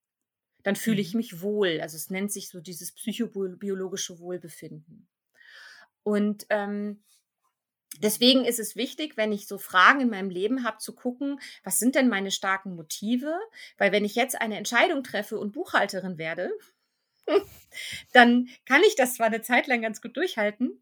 Dann 0.63 0.75
fühle 0.75 1.01
ich 1.01 1.13
Mhm. 1.13 1.15
mich 1.15 1.41
wohl. 1.41 1.79
Also 1.81 1.97
es 1.97 2.09
nennt 2.09 2.31
sich 2.31 2.49
so 2.49 2.61
dieses 2.61 2.93
psychobiologische 2.93 4.19
Wohlbefinden. 4.19 5.07
Und 6.03 6.45
ähm, 6.49 7.03
deswegen 7.99 8.45
ist 8.45 8.59
es 8.59 8.75
wichtig, 8.75 9.17
wenn 9.17 9.31
ich 9.31 9.47
so 9.47 9.57
Fragen 9.57 10.01
in 10.01 10.09
meinem 10.09 10.29
Leben 10.29 10.63
habe, 10.63 10.77
zu 10.77 10.93
gucken, 10.93 11.39
was 11.63 11.79
sind 11.79 11.95
denn 11.95 12.09
meine 12.09 12.31
starken 12.31 12.75
Motive? 12.75 13.37
Weil 13.77 13.91
wenn 13.91 14.05
ich 14.05 14.15
jetzt 14.15 14.39
eine 14.39 14.57
Entscheidung 14.57 15.03
treffe 15.03 15.39
und 15.39 15.53
Buchhalterin 15.53 16.17
werde, 16.17 16.51
dann 18.13 18.49
kann 18.65 18.81
ich 18.87 18.95
das 18.95 19.15
zwar 19.15 19.27
eine 19.27 19.41
Zeit 19.41 19.67
lang 19.67 19.81
ganz 19.81 20.01
gut 20.01 20.15
durchhalten. 20.17 20.81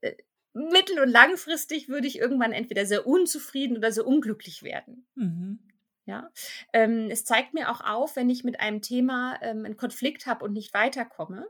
äh, 0.00 0.14
Mittel- 0.54 1.00
und 1.00 1.08
langfristig 1.08 1.88
würde 1.88 2.06
ich 2.06 2.18
irgendwann 2.18 2.52
entweder 2.52 2.84
sehr 2.84 3.06
unzufrieden 3.06 3.78
oder 3.78 3.90
sehr 3.90 4.06
unglücklich 4.06 4.62
werden. 4.62 5.06
Mhm. 5.14 5.60
Ja, 6.04 6.30
ähm, 6.72 7.08
es 7.10 7.24
zeigt 7.24 7.54
mir 7.54 7.70
auch 7.70 7.80
auf, 7.80 8.16
wenn 8.16 8.28
ich 8.28 8.44
mit 8.44 8.60
einem 8.60 8.82
Thema 8.82 9.38
ähm, 9.40 9.64
einen 9.64 9.76
Konflikt 9.76 10.26
habe 10.26 10.44
und 10.44 10.52
nicht 10.52 10.74
weiterkomme, 10.74 11.46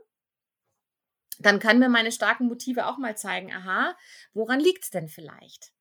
dann 1.39 1.59
kann 1.59 1.79
mir 1.79 1.89
meine 1.89 2.11
starken 2.11 2.47
Motive 2.47 2.87
auch 2.87 2.97
mal 2.97 3.17
zeigen, 3.17 3.51
aha, 3.53 3.95
woran 4.33 4.59
liegt 4.59 4.83
es 4.83 4.89
denn 4.89 5.07
vielleicht? 5.07 5.73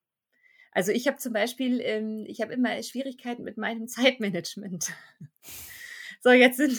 Also 0.73 0.90
ich 0.90 1.06
habe 1.06 1.18
zum 1.18 1.32
Beispiel, 1.32 1.80
ähm, 1.80 2.25
ich 2.26 2.40
habe 2.40 2.52
immer 2.52 2.82
Schwierigkeiten 2.82 3.44
mit 3.44 3.59
meinem 3.59 3.87
Zeitmanagement. 3.88 4.92
So, 6.23 6.30
jetzt 6.30 6.56
sind, 6.56 6.78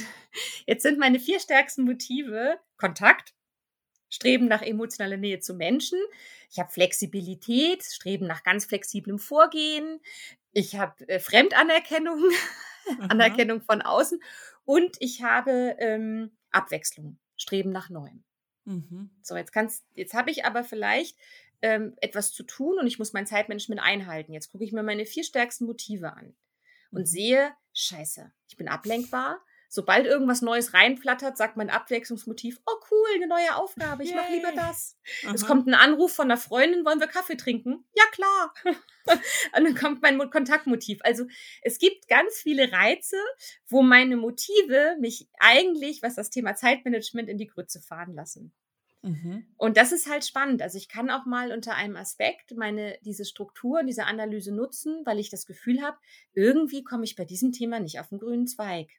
jetzt 0.65 0.83
sind 0.83 0.97
meine 0.97 1.19
vier 1.19 1.39
stärksten 1.39 1.83
Motive 1.83 2.59
Kontakt, 2.77 3.33
Streben 4.09 4.47
nach 4.47 4.61
emotionaler 4.61 5.17
Nähe 5.17 5.39
zu 5.39 5.55
Menschen. 5.55 5.99
Ich 6.51 6.59
habe 6.59 6.71
Flexibilität, 6.71 7.83
Streben 7.83 8.27
nach 8.27 8.43
ganz 8.43 8.65
flexiblem 8.65 9.17
Vorgehen. 9.17 9.99
Ich 10.51 10.75
habe 10.75 11.07
äh, 11.07 11.19
Fremdanerkennung, 11.19 12.21
Aha. 12.99 13.05
Anerkennung 13.09 13.61
von 13.61 13.81
außen. 13.81 14.21
Und 14.65 14.97
ich 14.99 15.23
habe 15.23 15.75
ähm, 15.79 16.37
Abwechslung, 16.51 17.19
Streben 17.35 17.71
nach 17.71 17.89
Neuem. 17.89 18.23
Mhm. 18.65 19.09
So, 19.21 19.35
jetzt 19.35 19.53
kannst, 19.53 19.85
jetzt 19.95 20.13
habe 20.13 20.31
ich 20.31 20.45
aber 20.45 20.63
vielleicht 20.63 21.17
ähm, 21.61 21.95
etwas 22.01 22.31
zu 22.33 22.43
tun 22.43 22.77
und 22.79 22.87
ich 22.87 22.99
muss 22.99 23.13
mein 23.13 23.25
Zeitmanagement 23.27 23.81
einhalten. 23.81 24.33
Jetzt 24.33 24.51
gucke 24.51 24.63
ich 24.63 24.73
mir 24.73 24.83
meine 24.83 25.05
vier 25.05 25.23
stärksten 25.23 25.65
Motive 25.65 26.13
an 26.13 26.35
und 26.93 27.07
Mhm. 27.07 27.07
sehe, 27.07 27.53
scheiße, 27.73 28.31
ich 28.47 28.57
bin 28.57 28.67
ablenkbar. 28.67 29.41
Sobald 29.73 30.05
irgendwas 30.05 30.43
Neues 30.43 30.75
reinflattert, 30.75 31.35
sagt 31.35 31.57
mein 31.57 31.71
Abwechslungsmotiv, 31.71 32.61
oh 32.67 32.75
cool, 32.91 33.07
eine 33.15 33.25
neue 33.25 33.55
Aufgabe, 33.55 34.03
ich 34.03 34.13
mache 34.13 34.31
lieber 34.31 34.51
das. 34.51 34.99
Aha. 35.25 35.33
Es 35.33 35.47
kommt 35.47 35.65
ein 35.67 35.73
Anruf 35.73 36.13
von 36.13 36.29
einer 36.29 36.37
Freundin, 36.37 36.85
wollen 36.85 36.99
wir 36.99 37.07
Kaffee 37.07 37.37
trinken? 37.37 37.83
Ja, 37.95 38.03
klar. 38.11 38.53
Und 39.57 39.63
dann 39.63 39.73
kommt 39.73 40.03
mein 40.03 40.19
Kontaktmotiv. 40.29 40.99
Also 41.03 41.25
es 41.63 41.79
gibt 41.79 42.07
ganz 42.07 42.35
viele 42.35 42.71
Reize, 42.71 43.17
wo 43.67 43.81
meine 43.81 44.15
Motive 44.15 44.95
mich 44.99 45.27
eigentlich, 45.39 46.03
was 46.03 46.13
das 46.13 46.29
Thema 46.29 46.53
Zeitmanagement, 46.53 47.27
in 47.27 47.39
die 47.39 47.47
Grütze 47.47 47.81
fahren 47.81 48.13
lassen. 48.13 48.53
Mhm. 49.01 49.47
Und 49.57 49.75
das 49.75 49.91
ist 49.91 50.07
halt 50.07 50.23
spannend. 50.23 50.61
Also 50.61 50.77
ich 50.77 50.87
kann 50.87 51.09
auch 51.09 51.25
mal 51.25 51.51
unter 51.51 51.73
einem 51.73 51.95
Aspekt 51.95 52.55
meine 52.55 52.99
diese 53.01 53.25
Struktur, 53.25 53.81
diese 53.83 54.05
Analyse 54.05 54.53
nutzen, 54.53 55.01
weil 55.05 55.17
ich 55.17 55.31
das 55.31 55.47
Gefühl 55.47 55.81
habe, 55.81 55.97
irgendwie 56.33 56.83
komme 56.83 57.05
ich 57.05 57.15
bei 57.15 57.25
diesem 57.25 57.51
Thema 57.51 57.79
nicht 57.79 57.99
auf 57.99 58.09
den 58.09 58.19
grünen 58.19 58.45
Zweig. 58.45 58.89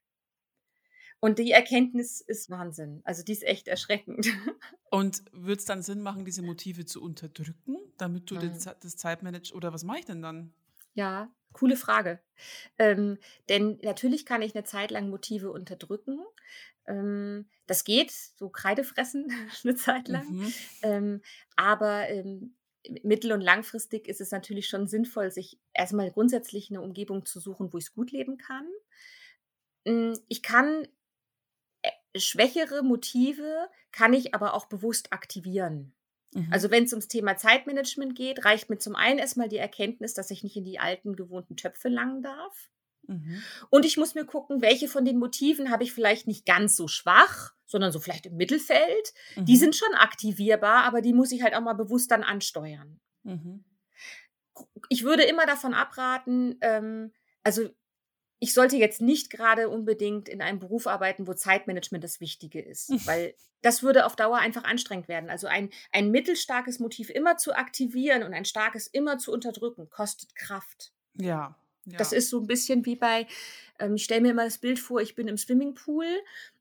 Und 1.20 1.38
die 1.38 1.52
Erkenntnis 1.52 2.20
ist 2.20 2.50
Wahnsinn. 2.50 3.00
Also 3.04 3.22
die 3.22 3.32
ist 3.32 3.44
echt 3.44 3.68
erschreckend. 3.68 4.26
Und 4.90 5.24
würde 5.32 5.58
es 5.58 5.64
dann 5.64 5.82
Sinn 5.82 6.02
machen, 6.02 6.24
diese 6.24 6.42
Motive 6.42 6.84
zu 6.84 7.02
unterdrücken, 7.02 7.78
damit 7.96 8.30
du 8.30 8.36
mhm. 8.36 8.52
das, 8.52 8.96
Zeitmanagement 8.96 9.54
oder 9.54 9.72
was 9.72 9.84
mache 9.84 10.00
ich 10.00 10.04
denn 10.04 10.22
dann? 10.22 10.52
Ja, 10.92 11.32
coole 11.52 11.76
Frage. 11.76 12.20
Ähm, 12.78 13.18
denn 13.48 13.78
natürlich 13.82 14.26
kann 14.26 14.42
ich 14.42 14.54
eine 14.54 14.64
Zeit 14.64 14.90
lang 14.90 15.10
Motive 15.10 15.50
unterdrücken. 15.50 16.20
Ähm, 16.86 17.48
das 17.66 17.84
geht, 17.84 18.12
so 18.12 18.50
Kreide 18.50 18.84
fressen 18.84 19.32
eine 19.64 19.74
Zeit 19.74 20.08
lang. 20.08 20.30
Mhm. 20.30 20.52
Ähm, 20.82 21.22
aber 21.56 22.08
ähm, 22.10 22.54
mittel- 23.02 23.32
und 23.32 23.40
langfristig 23.40 24.08
ist 24.08 24.20
es 24.20 24.30
natürlich 24.30 24.68
schon 24.68 24.86
sinnvoll, 24.86 25.30
sich 25.30 25.58
erstmal 25.72 26.10
grundsätzlich 26.10 26.70
eine 26.70 26.82
Umgebung 26.82 27.24
zu 27.24 27.40
suchen, 27.40 27.72
wo 27.72 27.78
ich 27.78 27.84
es 27.84 27.94
gut 27.94 28.12
leben 28.12 28.36
kann. 28.36 28.66
Hm, 29.86 30.18
ich 30.28 30.42
kann 30.42 30.86
schwächere 32.16 32.82
Motive, 32.82 33.68
kann 33.92 34.12
ich 34.12 34.34
aber 34.34 34.54
auch 34.54 34.66
bewusst 34.66 35.12
aktivieren. 35.12 35.94
Mhm. 36.34 36.48
Also 36.50 36.70
wenn 36.70 36.84
es 36.84 36.92
ums 36.92 37.08
Thema 37.08 37.36
Zeitmanagement 37.36 38.14
geht, 38.14 38.44
reicht 38.44 38.70
mir 38.70 38.78
zum 38.78 38.96
einen 38.96 39.18
erstmal 39.18 39.48
die 39.48 39.56
Erkenntnis, 39.56 40.14
dass 40.14 40.30
ich 40.30 40.42
nicht 40.42 40.56
in 40.56 40.64
die 40.64 40.78
alten 40.78 41.16
gewohnten 41.16 41.56
Töpfe 41.56 41.88
langen 41.88 42.22
darf. 42.22 42.70
Mhm. 43.06 43.42
Und 43.70 43.84
ich 43.84 43.96
muss 43.96 44.14
mir 44.14 44.24
gucken, 44.24 44.62
welche 44.62 44.88
von 44.88 45.04
den 45.04 45.18
Motiven 45.18 45.70
habe 45.70 45.84
ich 45.84 45.92
vielleicht 45.92 46.26
nicht 46.26 46.46
ganz 46.46 46.76
so 46.76 46.88
schwach, 46.88 47.54
sondern 47.66 47.92
so 47.92 48.00
vielleicht 48.00 48.26
im 48.26 48.36
Mittelfeld. 48.36 49.14
Mhm. 49.36 49.44
Die 49.44 49.56
sind 49.56 49.76
schon 49.76 49.94
aktivierbar, 49.94 50.84
aber 50.84 51.02
die 51.02 51.12
muss 51.12 51.32
ich 51.32 51.42
halt 51.42 51.54
auch 51.54 51.60
mal 51.60 51.74
bewusst 51.74 52.10
dann 52.10 52.22
ansteuern. 52.22 53.00
Mhm. 53.22 53.64
Ich 54.88 55.04
würde 55.04 55.24
immer 55.24 55.46
davon 55.46 55.74
abraten, 55.74 56.56
ähm, 56.60 57.12
also 57.42 57.68
ich 58.44 58.52
sollte 58.52 58.76
jetzt 58.76 59.00
nicht 59.00 59.30
gerade 59.30 59.70
unbedingt 59.70 60.28
in 60.28 60.42
einem 60.42 60.58
Beruf 60.58 60.86
arbeiten, 60.86 61.26
wo 61.26 61.32
Zeitmanagement 61.32 62.04
das 62.04 62.20
Wichtige 62.20 62.60
ist, 62.60 62.90
weil 63.06 63.34
das 63.62 63.82
würde 63.82 64.04
auf 64.04 64.16
Dauer 64.16 64.36
einfach 64.36 64.64
anstrengend 64.64 65.08
werden. 65.08 65.30
Also 65.30 65.46
ein, 65.46 65.70
ein 65.92 66.10
mittelstarkes 66.10 66.78
Motiv 66.78 67.08
immer 67.08 67.38
zu 67.38 67.54
aktivieren 67.54 68.22
und 68.22 68.34
ein 68.34 68.44
starkes 68.44 68.86
immer 68.86 69.16
zu 69.16 69.32
unterdrücken, 69.32 69.88
kostet 69.88 70.36
Kraft. 70.36 70.92
Ja. 71.14 71.56
ja. 71.86 71.96
Das 71.96 72.12
ist 72.12 72.28
so 72.28 72.38
ein 72.38 72.46
bisschen 72.46 72.84
wie 72.84 72.96
bei, 72.96 73.26
ähm, 73.78 73.94
ich 73.94 74.04
stelle 74.04 74.20
mir 74.20 74.32
immer 74.32 74.44
das 74.44 74.58
Bild 74.58 74.78
vor, 74.78 75.00
ich 75.00 75.14
bin 75.14 75.26
im 75.26 75.38
Swimmingpool 75.38 76.04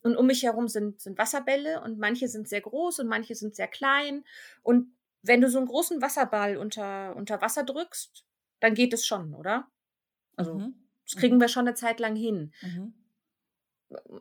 und 0.04 0.16
um 0.16 0.25
mich 0.25 0.44
herum 0.44 0.70
sind, 0.70 1.02
sind 1.02 1.18
Wasserbälle 1.18 1.82
und 1.82 2.00
manche 2.00 2.30
sind 2.30 2.48
sehr 2.48 2.62
groß 2.62 3.00
und 3.00 3.08
manche 3.10 3.36
sind 3.36 3.58
sehr 3.58 3.68
klein. 3.68 4.24
Und 4.62 4.94
wenn 5.22 5.42
du 5.42 5.50
so 5.50 5.58
einen 5.58 5.68
großen 5.68 6.02
Wasserball 6.02 6.56
unter, 6.56 7.13
unter 7.18 7.42
Wasser 7.42 7.63
drückst, 7.63 8.24
dann 8.62 8.74
geht 8.74 8.94
es 8.94 9.06
schon, 9.06 9.34
oder? 9.34 9.68
Also 10.38 10.60
mhm. 10.60 10.83
Das 11.06 11.16
kriegen 11.16 11.40
wir 11.40 11.48
schon 11.48 11.68
eine 11.68 11.76
Zeit 11.76 12.00
lang 12.00 12.16
hin. 12.16 12.54
Mhm. 12.62 12.94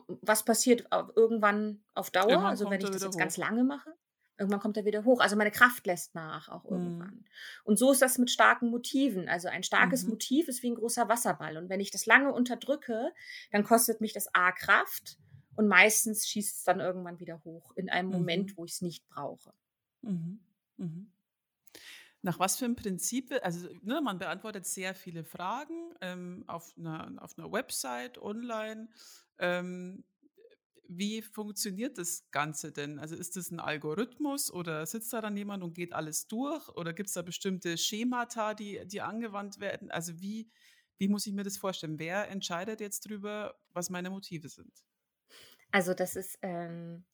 Was 0.07 0.45
passiert 0.45 0.87
irgendwann 1.17 1.83
auf 1.95 2.11
Dauer? 2.11 2.29
Irgendwann 2.29 2.51
also 2.51 2.71
wenn 2.71 2.81
ich 2.81 2.91
das 2.91 3.03
jetzt 3.03 3.15
hoch. 3.15 3.19
ganz 3.19 3.37
lange 3.37 3.65
mache? 3.65 3.95
Irgendwann 4.39 4.61
kommt 4.61 4.77
er 4.77 4.85
wieder 4.85 5.05
hoch. 5.05 5.21
Also 5.21 5.37
meine 5.37 5.51
Kraft 5.51 5.87
lässt 5.87 6.15
nach 6.15 6.49
auch 6.49 6.65
mhm. 6.65 6.71
irgendwann. 6.71 7.15
Mhm. 7.15 7.25
Und 7.65 7.79
so 7.79 7.93
ist 7.93 8.03
das 8.03 8.19
mit 8.19 8.31
starken 8.31 8.71
Motiven. 8.71 9.29
Also 9.29 9.49
ein 9.49 9.63
starkes 9.63 10.05
mhm. 10.05 10.11
Motiv 10.11 10.49
ist 10.49 10.63
wie 10.63 10.71
ein 10.71 10.75
großer 10.75 11.09
Wasserball. 11.09 11.57
Und 11.57 11.69
wenn 11.69 11.81
ich 11.81 11.91
das 11.91 12.07
lange 12.07 12.33
unterdrücke, 12.33 13.13
dann 13.51 13.65
kostet 13.65 14.01
mich 14.01 14.13
das 14.13 14.35
A 14.35 14.53
Kraft 14.53 15.19
und 15.55 15.69
meistens 15.69 16.27
schießt 16.27 16.59
es 16.59 16.65
dann 16.65 16.81
irgendwann 16.81 17.21
wieder 17.21 17.43
hoch 17.45 17.73
in 17.77 17.91
einem 17.91 18.09
Moment, 18.09 18.53
mhm. 18.53 18.57
wo 18.57 18.65
ich 18.65 18.73
es 18.73 18.83
nicht 18.83 19.07
brauche. 19.09 19.53
Mhm. 20.03 20.41
Nach 22.23 22.39
was 22.39 22.57
für 22.57 22.65
einem 22.65 22.77
Prinzip, 22.77 23.33
also 23.43 23.69
ne, 23.83 24.01
man 24.01 24.19
beantwortet 24.19 24.65
sehr 24.65 24.95
viele 24.95 25.25
Fragen 25.25 25.95
ähm, 26.01 26.45
auf, 26.47 26.73
einer, 26.79 27.13
auf 27.19 27.37
einer 27.37 27.51
Website, 27.51 28.19
online. 28.19 28.89
Ähm, 29.39 30.05
wie 30.89 31.23
funktioniert 31.23 31.99
das 31.99 32.29
Ganze 32.31 32.73
denn? 32.73 32.99
Also 32.99 33.17
ist 33.17 33.37
das 33.37 33.51
ein 33.51 33.61
Algorithmus 33.61 34.53
oder 34.53 34.85
sitzt 34.87 35.13
da 35.13 35.21
dann 35.21 35.37
jemand 35.37 35.63
und 35.63 35.75
geht 35.75 35.93
alles 35.93 36.27
durch? 36.27 36.69
Oder 36.71 36.93
gibt 36.93 37.09
es 37.09 37.15
da 37.15 37.23
bestimmte 37.23 37.79
Schemata, 37.79 38.55
die, 38.55 38.87
die 38.87 39.01
angewandt 39.01 39.59
werden? 39.59 39.91
Also 39.91 40.21
wie, 40.21 40.51
wie 40.99 41.09
muss 41.09 41.27
ich 41.27 41.33
mir 41.33 41.45
das 41.45 41.57
vorstellen? 41.57 41.99
Wer 41.99 42.29
entscheidet 42.29 42.81
jetzt 42.81 43.07
darüber, 43.07 43.59
was 43.71 43.91
meine 43.91 44.11
Motive 44.11 44.49
sind? 44.49 44.85
Also 45.71 45.95
das 45.95 46.17
ist 46.17 46.39
ähm, 46.43 47.05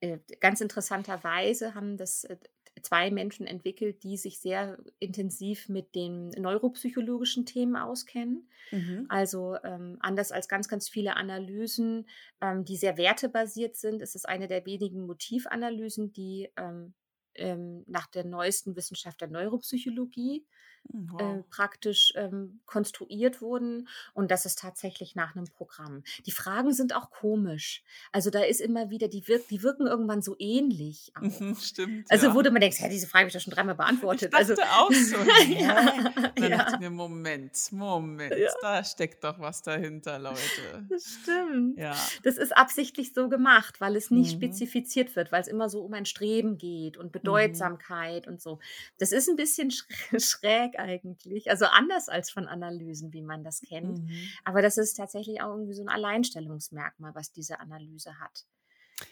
äh, 0.00 0.18
ganz 0.40 0.60
interessanterweise 0.60 1.74
haben 1.74 1.96
das 1.96 2.24
äh, 2.24 2.36
zwei 2.82 3.10
Menschen 3.10 3.46
entwickelt, 3.46 4.02
die 4.02 4.16
sich 4.16 4.38
sehr 4.38 4.78
intensiv 4.98 5.68
mit 5.68 5.94
den 5.94 6.28
neuropsychologischen 6.30 7.46
Themen 7.46 7.76
auskennen. 7.76 8.48
Mhm. 8.70 9.06
Also 9.08 9.56
ähm, 9.64 9.98
anders 10.00 10.32
als 10.32 10.48
ganz, 10.48 10.68
ganz 10.68 10.88
viele 10.88 11.16
Analysen, 11.16 12.06
ähm, 12.40 12.64
die 12.64 12.76
sehr 12.76 12.96
wertebasiert 12.96 13.76
sind, 13.76 14.02
ist 14.02 14.16
es 14.16 14.24
eine 14.24 14.48
der 14.48 14.66
wenigen 14.66 15.06
Motivanalysen, 15.06 16.12
die 16.12 16.50
ähm, 16.56 16.94
ähm 17.34 17.84
nach 17.86 18.06
der 18.06 18.24
neuesten 18.24 18.76
Wissenschaft 18.76 19.20
der 19.20 19.28
Neuropsychologie 19.28 20.46
wow. 20.84 21.20
äh, 21.20 21.42
praktisch 21.50 22.12
ähm, 22.16 22.60
konstruiert 22.66 23.40
wurden. 23.40 23.88
Und 24.14 24.30
das 24.30 24.46
ist 24.46 24.60
tatsächlich 24.60 25.16
nach 25.16 25.34
einem 25.34 25.46
Programm. 25.46 26.04
Die 26.26 26.32
Fragen 26.32 26.72
sind 26.72 26.94
auch 26.94 27.10
komisch. 27.10 27.82
Also 28.12 28.30
da 28.30 28.42
ist 28.44 28.60
immer 28.60 28.90
wieder, 28.90 29.08
die, 29.08 29.26
wirk 29.26 29.48
die 29.48 29.62
wirken 29.62 29.86
irgendwann 29.86 30.22
so 30.22 30.36
ähnlich. 30.38 31.12
Auch. 31.14 31.56
Stimmt. 31.60 32.10
Also 32.10 32.28
ja. 32.28 32.34
wo 32.34 32.42
du 32.42 32.50
mir 32.50 32.60
denkst, 32.60 32.80
ja, 32.80 32.88
diese 32.88 33.06
Frage 33.06 33.22
habe 33.22 33.28
ich 33.28 33.34
doch 33.34 33.40
schon 33.40 33.52
dreimal 33.52 33.74
beantwortet. 33.74 34.30
Ich 34.32 34.38
also 34.38 34.52
also, 34.52 34.62
auch 34.62 34.92
so. 34.92 35.16
ja. 35.52 36.12
Dann 36.34 36.50
ja. 36.50 36.56
dachte 36.58 36.72
ich 36.74 36.80
mir, 36.80 36.90
Moment, 36.90 37.56
Moment, 37.72 38.34
ja. 38.36 38.50
da 38.60 38.84
steckt 38.84 39.24
doch 39.24 39.38
was 39.38 39.62
dahinter, 39.62 40.18
Leute. 40.18 40.86
Das 40.88 41.18
stimmt. 41.22 41.78
Ja. 41.78 41.96
Das 42.22 42.36
ist 42.36 42.56
absichtlich 42.56 43.12
so 43.14 43.28
gemacht, 43.28 43.80
weil 43.80 43.96
es 43.96 44.10
nicht 44.10 44.34
mhm. 44.34 44.38
spezifiziert 44.38 45.14
wird, 45.16 45.32
weil 45.32 45.40
es 45.40 45.48
immer 45.48 45.68
so 45.68 45.82
um 45.82 45.92
ein 45.94 46.06
Streben 46.06 46.58
geht 46.58 46.96
und 46.96 47.06
mhm. 47.06 47.12
Bedeutsamkeit 47.12 48.26
mhm. 48.26 48.32
und 48.32 48.42
so. 48.42 48.58
Das 48.98 49.12
ist 49.12 49.28
ein 49.28 49.36
bisschen 49.36 49.70
schräg 50.18 50.71
Feedback 50.72 50.78
eigentlich. 50.78 51.50
Also 51.50 51.66
anders 51.66 52.08
als 52.08 52.30
von 52.30 52.48
Analysen, 52.48 53.12
wie 53.12 53.22
man 53.22 53.44
das 53.44 53.60
kennt. 53.60 53.98
Mhm. 53.98 54.28
Aber 54.44 54.62
das 54.62 54.78
ist 54.78 54.94
tatsächlich 54.94 55.42
auch 55.42 55.50
irgendwie 55.50 55.74
so 55.74 55.82
ein 55.82 55.88
Alleinstellungsmerkmal, 55.88 57.14
was 57.14 57.32
diese 57.32 57.60
Analyse 57.60 58.18
hat. 58.18 58.46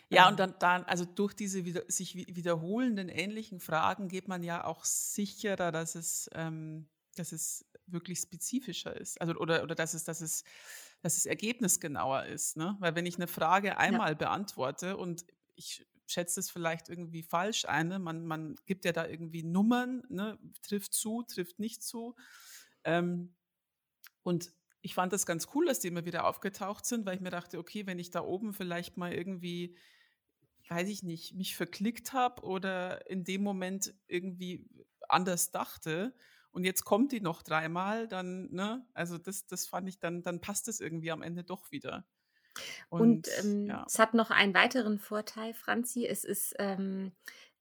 Ja, 0.08 0.28
und 0.28 0.32
ähm. 0.32 0.36
dann, 0.36 0.54
dann, 0.58 0.84
also 0.84 1.04
durch 1.04 1.34
diese 1.34 1.64
wieder, 1.64 1.82
sich 1.88 2.14
wiederholenden 2.14 3.08
ähnlichen 3.08 3.60
Fragen 3.60 4.08
geht 4.08 4.28
man 4.28 4.42
ja 4.42 4.64
auch 4.64 4.84
sicherer, 4.84 5.72
dass 5.72 5.94
es, 5.94 6.30
ähm, 6.34 6.88
dass 7.16 7.32
es 7.32 7.66
wirklich 7.86 8.20
spezifischer 8.20 8.96
ist. 8.96 9.20
Also, 9.20 9.34
oder, 9.34 9.62
oder 9.62 9.74
dass 9.74 9.94
es, 9.94 10.04
dass 10.04 10.20
es, 10.20 10.44
dass 11.02 11.16
es 11.16 11.26
ergebnisgenauer 11.26 12.26
ist. 12.26 12.56
Ne? 12.56 12.76
Weil 12.78 12.94
wenn 12.94 13.06
ich 13.06 13.16
eine 13.16 13.26
Frage 13.26 13.78
einmal 13.78 14.10
ja. 14.10 14.14
beantworte 14.14 14.96
und 14.96 15.24
ich 15.56 15.86
schätzt 16.10 16.38
es 16.38 16.50
vielleicht 16.50 16.88
irgendwie 16.88 17.22
falsch 17.22 17.64
ein. 17.64 17.88
Ne? 17.88 17.98
Man, 17.98 18.24
man 18.26 18.56
gibt 18.66 18.84
ja 18.84 18.92
da 18.92 19.06
irgendwie 19.06 19.42
Nummern, 19.42 20.02
ne? 20.08 20.38
trifft 20.62 20.94
zu, 20.94 21.22
trifft 21.22 21.58
nicht 21.58 21.82
zu. 21.82 22.16
Ähm, 22.84 23.34
und 24.22 24.52
ich 24.82 24.94
fand 24.94 25.12
das 25.12 25.26
ganz 25.26 25.48
cool, 25.54 25.66
dass 25.66 25.80
die 25.80 25.88
immer 25.88 26.04
wieder 26.04 26.26
aufgetaucht 26.26 26.86
sind, 26.86 27.06
weil 27.06 27.16
ich 27.16 27.20
mir 27.20 27.30
dachte, 27.30 27.58
okay, 27.58 27.86
wenn 27.86 27.98
ich 27.98 28.10
da 28.10 28.22
oben 28.22 28.52
vielleicht 28.52 28.96
mal 28.96 29.12
irgendwie, 29.12 29.76
weiß 30.68 30.88
ich 30.88 31.02
nicht, 31.02 31.34
mich 31.34 31.56
verklickt 31.56 32.12
habe 32.12 32.42
oder 32.42 33.08
in 33.10 33.24
dem 33.24 33.42
Moment 33.42 33.94
irgendwie 34.06 34.66
anders 35.08 35.50
dachte 35.50 36.14
und 36.50 36.64
jetzt 36.64 36.84
kommt 36.84 37.12
die 37.12 37.20
noch 37.20 37.42
dreimal, 37.42 38.08
dann, 38.08 38.50
ne, 38.50 38.86
also 38.94 39.18
das, 39.18 39.46
das 39.46 39.66
fand 39.66 39.88
ich, 39.88 39.98
dann, 39.98 40.22
dann 40.22 40.40
passt 40.40 40.68
es 40.68 40.80
irgendwie 40.80 41.10
am 41.10 41.22
Ende 41.22 41.44
doch 41.44 41.70
wieder. 41.70 42.06
Und, 42.88 43.00
Und 43.00 43.28
ähm, 43.40 43.66
ja. 43.66 43.84
es 43.86 43.98
hat 43.98 44.14
noch 44.14 44.30
einen 44.30 44.54
weiteren 44.54 44.98
Vorteil, 44.98 45.54
Franzi. 45.54 46.06
Es 46.06 46.24
ist, 46.24 46.54
ähm, 46.58 47.12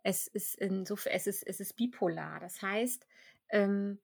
es 0.04 0.28
ist 0.28 0.56
insofern, 0.56 1.14
es 1.14 1.28
ist, 1.28 1.44
es 1.44 1.60
ist 1.60 1.76
bipolar. 1.76 2.40
Das 2.40 2.62
heißt, 2.62 3.06
ähm, 3.50 4.00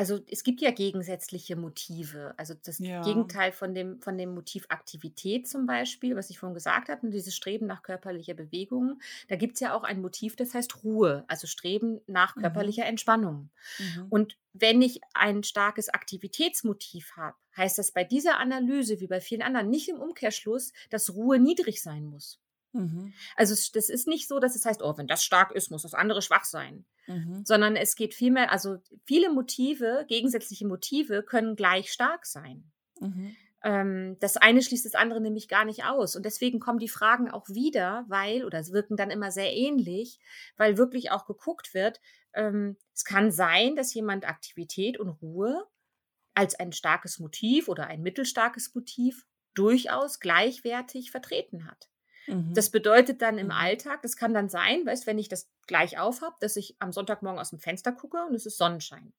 also 0.00 0.18
es 0.30 0.44
gibt 0.44 0.62
ja 0.62 0.70
gegensätzliche 0.70 1.56
Motive. 1.56 2.32
Also 2.38 2.54
das 2.54 2.80
Ja. 2.80 3.02
Gegenteil 3.02 3.52
von 3.52 3.74
dem, 3.74 4.00
von 4.00 4.16
dem 4.16 4.34
Motiv 4.34 4.64
Aktivität 4.70 5.46
zum 5.46 5.66
Beispiel, 5.66 6.16
was 6.16 6.30
ich 6.30 6.38
vorhin 6.38 6.54
gesagt 6.54 6.88
habe, 6.88 7.02
und 7.06 7.12
dieses 7.12 7.34
Streben 7.36 7.66
nach 7.66 7.82
körperlicher 7.82 8.32
Bewegung. 8.34 8.98
Da 9.28 9.36
gibt 9.36 9.54
es 9.54 9.60
ja 9.60 9.74
auch 9.74 9.82
ein 9.84 10.00
Motiv, 10.00 10.36
das 10.36 10.54
heißt 10.54 10.84
Ruhe, 10.84 11.24
also 11.28 11.46
Streben 11.46 12.00
nach 12.06 12.36
Mhm. 12.36 12.40
körperlicher 12.40 12.86
Entspannung. 12.86 13.50
Mhm. 13.78 14.10
Und 14.10 14.38
wenn 14.52 14.82
ich 14.82 15.00
ein 15.14 15.42
starkes 15.44 15.88
Aktivitätsmotiv 15.90 17.12
habe, 17.16 17.36
heißt 17.56 17.78
das 17.78 17.92
bei 17.92 18.04
dieser 18.04 18.38
Analyse 18.38 19.00
wie 19.00 19.06
bei 19.08 19.20
vielen 19.20 19.42
anderen 19.42 19.70
nicht 19.70 19.88
im 19.88 20.00
Umkehrschluss, 20.00 20.72
dass 20.90 21.14
Ruhe 21.14 21.38
niedrig 21.38 21.82
sein 21.82 22.06
muss. 22.06 22.40
Mhm. 22.72 23.12
Also 23.36 23.54
es, 23.54 23.72
das 23.72 23.88
ist 23.88 24.06
nicht 24.06 24.28
so, 24.28 24.38
dass 24.38 24.56
es 24.56 24.64
heißt, 24.64 24.82
oh, 24.82 24.96
wenn 24.96 25.06
das 25.06 25.24
stark 25.24 25.52
ist, 25.52 25.70
muss 25.70 25.82
das 25.82 25.94
andere 25.94 26.22
schwach 26.22 26.44
sein 26.44 26.84
Mhm. 27.10 27.44
sondern 27.44 27.76
es 27.76 27.96
geht 27.96 28.14
vielmehr, 28.14 28.52
also 28.52 28.78
viele 29.04 29.32
Motive, 29.32 30.04
gegensätzliche 30.08 30.66
Motive 30.66 31.22
können 31.22 31.56
gleich 31.56 31.92
stark 31.92 32.24
sein. 32.24 32.70
Mhm. 33.00 33.36
Ähm, 33.62 34.16
das 34.20 34.36
eine 34.36 34.62
schließt 34.62 34.86
das 34.86 34.94
andere 34.94 35.20
nämlich 35.20 35.48
gar 35.48 35.64
nicht 35.64 35.84
aus. 35.84 36.14
Und 36.14 36.24
deswegen 36.24 36.60
kommen 36.60 36.78
die 36.78 36.88
Fragen 36.88 37.30
auch 37.30 37.48
wieder, 37.48 38.04
weil, 38.08 38.44
oder 38.44 38.58
es 38.58 38.72
wirken 38.72 38.96
dann 38.96 39.10
immer 39.10 39.32
sehr 39.32 39.52
ähnlich, 39.52 40.20
weil 40.56 40.78
wirklich 40.78 41.10
auch 41.10 41.26
geguckt 41.26 41.74
wird, 41.74 42.00
ähm, 42.32 42.76
es 42.94 43.04
kann 43.04 43.32
sein, 43.32 43.76
dass 43.76 43.92
jemand 43.92 44.28
Aktivität 44.28 44.98
und 44.98 45.08
Ruhe 45.08 45.66
als 46.34 46.54
ein 46.54 46.72
starkes 46.72 47.18
Motiv 47.18 47.68
oder 47.68 47.88
ein 47.88 48.02
mittelstarkes 48.02 48.74
Motiv 48.74 49.26
durchaus 49.54 50.20
gleichwertig 50.20 51.10
vertreten 51.10 51.66
hat. 51.66 51.90
Mhm. 52.30 52.54
Das 52.54 52.70
bedeutet 52.70 53.22
dann 53.22 53.38
im 53.38 53.46
Mhm. 53.46 53.52
Alltag, 53.52 54.02
das 54.02 54.16
kann 54.16 54.34
dann 54.34 54.48
sein, 54.48 54.86
weißt, 54.86 55.06
wenn 55.06 55.18
ich 55.18 55.28
das 55.28 55.50
gleich 55.66 55.98
aufhab, 55.98 56.38
dass 56.40 56.56
ich 56.56 56.76
am 56.78 56.92
Sonntagmorgen 56.92 57.40
aus 57.40 57.50
dem 57.50 57.60
Fenster 57.60 57.92
gucke 57.92 58.24
und 58.24 58.34
es 58.34 58.46
ist 58.46 58.58
Sonnenschein. 58.58 59.12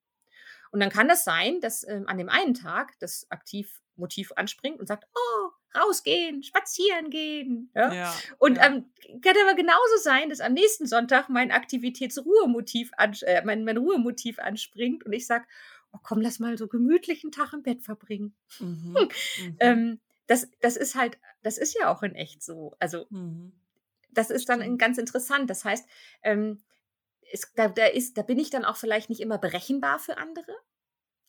Und 0.72 0.80
dann 0.80 0.90
kann 0.90 1.08
das 1.08 1.24
sein, 1.24 1.60
dass 1.60 1.86
ähm, 1.88 2.08
an 2.08 2.18
dem 2.18 2.30
einen 2.30 2.54
Tag 2.54 2.98
das 3.00 3.28
Aktivmotiv 3.30 4.32
anspringt 4.36 4.80
und 4.80 4.88
sagt, 4.88 5.06
oh, 5.14 5.50
rausgehen, 5.78 6.44
spazieren 6.44 7.10
gehen. 7.10 7.70
Ja? 7.76 7.94
ja. 7.94 8.16
Und 8.40 8.58
ja. 8.58 8.68
ähm, 8.68 8.86
kann 9.22 9.36
aber 9.44 9.56
genauso 9.56 9.98
sein, 10.02 10.30
dass 10.30 10.40
am 10.40 10.54
nächsten 10.54 10.88
Sonntag 10.88 11.30
mein 11.30 11.52
Aktivitätsruhemotiv, 11.52 12.92
äh, 12.98 13.42
mein, 13.44 13.64
mein 13.66 13.78
Ruhemotiv 13.78 14.40
anspringt 14.40 15.06
und 15.06 15.14
ich 15.14 15.28
sage, 15.28 15.46
oh 15.94 16.00
komm, 16.04 16.22
lass 16.22 16.40
mal 16.40 16.58
so 16.58 16.68
gemütlich 16.68 17.24
einen 17.24 17.32
Tag 17.32 17.54
im 17.54 17.64
Bett 17.64 17.84
verbringen. 17.84 18.36
Mhm. 18.60 18.96
Mhm. 19.42 19.58
Ähm, 19.60 20.00
das, 20.28 20.50
das 20.62 20.78
ist 20.78 20.96
halt, 20.96 21.18
das 21.44 21.58
ist 21.58 21.76
ja 21.78 21.92
auch 21.94 22.04
in 22.04 22.16
echt 22.16 22.44
so. 22.44 22.76
Also 22.80 23.06
Mhm. 23.10 23.54
das 24.12 24.30
ist 24.30 24.50
dann 24.50 24.78
ganz 24.78 24.98
interessant. 24.98 25.50
Das 25.50 25.66
heißt, 25.66 25.88
ähm, 26.24 26.62
es, 27.32 27.52
da, 27.56 27.68
da, 27.70 27.86
ist, 27.86 28.18
da 28.18 28.24
bin 28.24 28.40
ich 28.40 28.50
dann 28.50 28.66
auch 28.66 28.76
vielleicht 28.78 29.10
nicht 29.10 29.22
immer 29.22 29.38
berechenbar 29.38 30.00
für 30.00 30.18
andere. 30.18 30.54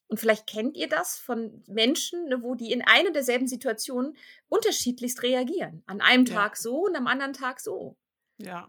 Und 0.08 0.18
vielleicht 0.20 0.46
kennt 0.46 0.76
ihr 0.76 0.88
das 0.88 1.18
von 1.18 1.62
Menschen, 1.68 2.26
ne, 2.28 2.42
wo 2.42 2.54
die 2.54 2.70
in 2.72 2.82
einer 2.82 3.08
und 3.08 3.14
derselben 3.14 3.46
Situation 3.46 4.16
unterschiedlichst 4.48 5.22
reagieren. 5.22 5.82
An 5.86 6.00
einem 6.02 6.26
Ja. 6.26 6.34
Tag 6.34 6.56
so 6.58 6.84
und 6.86 6.96
am 6.96 7.06
anderen 7.06 7.32
Tag 7.32 7.60
so. 7.60 7.96
Ja. 8.36 8.68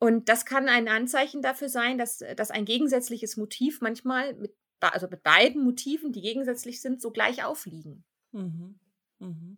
Und 0.00 0.28
das 0.28 0.44
kann 0.44 0.68
ein 0.68 0.88
Anzeichen 0.88 1.40
dafür 1.40 1.70
sein, 1.70 1.96
dass, 1.96 2.18
dass 2.36 2.50
ein 2.50 2.66
gegensätzliches 2.66 3.36
Motiv 3.38 3.80
manchmal 3.80 4.34
mit, 4.34 4.54
also 4.80 5.08
mit 5.08 5.22
beiden 5.22 5.62
Motiven, 5.64 6.12
die 6.12 6.20
gegensätzlich 6.20 6.82
sind, 6.82 7.00
so 7.00 7.10
gleich 7.10 7.42
aufliegen. 7.44 8.04
Mhm. 8.32 8.78
Mhm. 9.20 9.56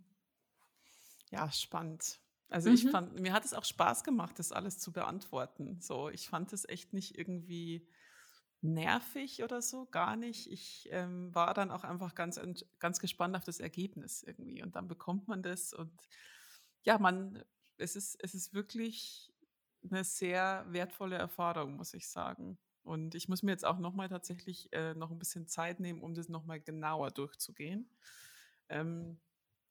Ja, 1.31 1.51
spannend. 1.51 2.21
Also 2.49 2.71
ich 2.71 2.87
Mhm. 2.87 2.87
fand, 2.87 3.19
mir 3.21 3.33
hat 3.33 3.45
es 3.45 3.55
auch 3.55 3.65
Spaß 3.65 4.05
gemacht, 4.05 4.39
das 4.39 4.53
alles 4.53 4.79
zu 4.79 4.93
beantworten. 4.93 5.81
So, 5.81 6.09
ich 6.09 6.29
fand 6.29 6.53
es 6.53 6.69
echt 6.69 6.93
nicht 6.93 7.19
irgendwie 7.19 7.89
nervig 8.61 9.43
oder 9.43 9.61
so, 9.63 9.87
gar 9.87 10.17
nicht. 10.17 10.51
Ich 10.51 10.89
ähm, 10.93 11.35
war 11.35 11.55
dann 11.55 11.71
auch 11.71 11.85
einfach 11.85 12.15
ganz, 12.15 12.41
ganz 12.79 13.01
gespannt 13.01 13.37
auf 13.37 13.45
das 13.45 13.61
Ergebnis 13.61 14.23
irgendwie. 14.23 14.63
Und 14.63 14.77
dann 14.77 14.89
bekommt 14.89 15.29
man 15.29 15.43
das 15.43 15.73
und 15.73 15.93
ja, 16.83 16.99
man, 16.99 17.45
es 17.79 17.97
ist, 17.97 18.17
es 18.23 18.35
ist 18.35 18.55
wirklich 18.55 19.33
eine 19.83 20.05
sehr 20.05 20.65
wertvolle 20.69 21.17
Erfahrung, 21.17 21.77
muss 21.77 21.95
ich 21.95 22.09
sagen. 22.09 22.59
Und 22.83 23.15
ich 23.17 23.29
muss 23.29 23.43
mir 23.43 23.51
jetzt 23.53 23.65
auch 23.65 23.79
nochmal 23.79 24.09
tatsächlich 24.09 24.73
äh, 24.73 24.95
noch 24.95 25.11
ein 25.11 25.19
bisschen 25.19 25.49
Zeit 25.49 25.81
nehmen, 25.81 26.03
um 26.03 26.15
das 26.15 26.29
nochmal 26.29 26.61
genauer 26.61 27.11
durchzugehen. 27.11 27.91
Ähm, 28.69 29.21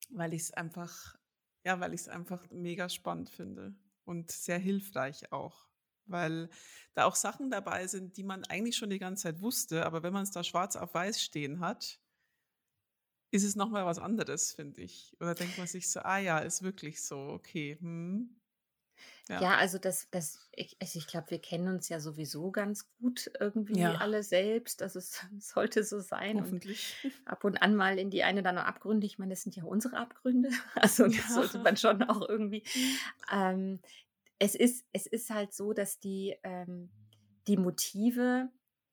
weil 0.09 0.33
ich 0.33 0.43
es 0.43 0.51
einfach, 0.51 1.15
ja, 1.65 1.79
weil 1.79 1.93
ich 1.93 2.01
es 2.01 2.07
einfach 2.09 2.49
mega 2.51 2.89
spannend 2.89 3.29
finde 3.29 3.75
und 4.05 4.31
sehr 4.31 4.59
hilfreich 4.59 5.31
auch. 5.31 5.67
Weil 6.07 6.49
da 6.93 7.05
auch 7.05 7.15
Sachen 7.15 7.49
dabei 7.49 7.87
sind, 7.87 8.17
die 8.17 8.23
man 8.23 8.43
eigentlich 8.45 8.77
schon 8.77 8.91
die 8.91 8.99
ganze 8.99 9.23
Zeit 9.23 9.41
wusste, 9.41 9.85
aber 9.85 10.03
wenn 10.03 10.13
man 10.13 10.23
es 10.23 10.31
da 10.31 10.43
schwarz 10.43 10.75
auf 10.75 10.93
weiß 10.93 11.21
stehen 11.21 11.59
hat, 11.59 11.99
ist 13.31 13.43
es 13.43 13.55
nochmal 13.55 13.85
was 13.85 13.99
anderes, 13.99 14.53
finde 14.53 14.81
ich. 14.81 15.15
Oder 15.19 15.35
denkt 15.35 15.57
man 15.57 15.67
sich 15.67 15.89
so, 15.89 15.99
ah 16.01 16.19
ja, 16.19 16.39
ist 16.39 16.61
wirklich 16.61 17.01
so, 17.01 17.17
okay. 17.17 17.77
Hm. 17.79 18.39
Ja, 19.27 19.41
Ja. 19.41 19.55
also 19.57 19.77
das, 19.79 20.07
das, 20.11 20.47
ich, 20.51 20.77
also 20.79 20.99
ich 20.99 21.07
glaube, 21.07 21.31
wir 21.31 21.39
kennen 21.39 21.67
uns 21.67 21.89
ja 21.89 21.99
sowieso 21.99 22.51
ganz 22.51 22.87
gut 22.99 23.31
irgendwie 23.39 23.79
Ja. 23.79 23.95
alle 23.95 24.21
selbst. 24.23 24.81
Also 24.81 24.99
es 24.99 25.19
sollte 25.39 25.83
so 25.83 25.99
sein. 25.99 26.37
Und 26.37 26.43
Hoffentlich. 26.43 26.95
ab 27.25 27.43
und 27.43 27.57
an 27.61 27.75
mal 27.75 27.97
in 27.97 28.09
die 28.11 28.23
eine 28.23 28.41
oder 28.41 28.49
andere 28.51 28.65
Abgründe. 28.67 29.07
Ich 29.07 29.17
meine, 29.17 29.31
das 29.33 29.41
sind 29.43 29.55
ja 29.55 29.63
unsere 29.63 29.97
Abgründe. 29.97 30.49
Also 30.75 31.05
das 31.07 31.17
Ja. 31.17 31.23
sollte 31.29 31.59
man 31.59 31.75
schon 31.77 32.03
auch 32.03 32.27
irgendwie. 32.27 32.63
Ähm, 33.31 33.79
es, 34.39 34.53
ist, 34.55 34.85
es 34.93 35.07
ist 35.07 35.29
halt 35.29 35.53
so, 35.53 35.73
dass 35.73 35.99
die, 35.99 36.35
ähm, 36.43 36.89
die 37.47 37.57
Motive, 37.57 38.49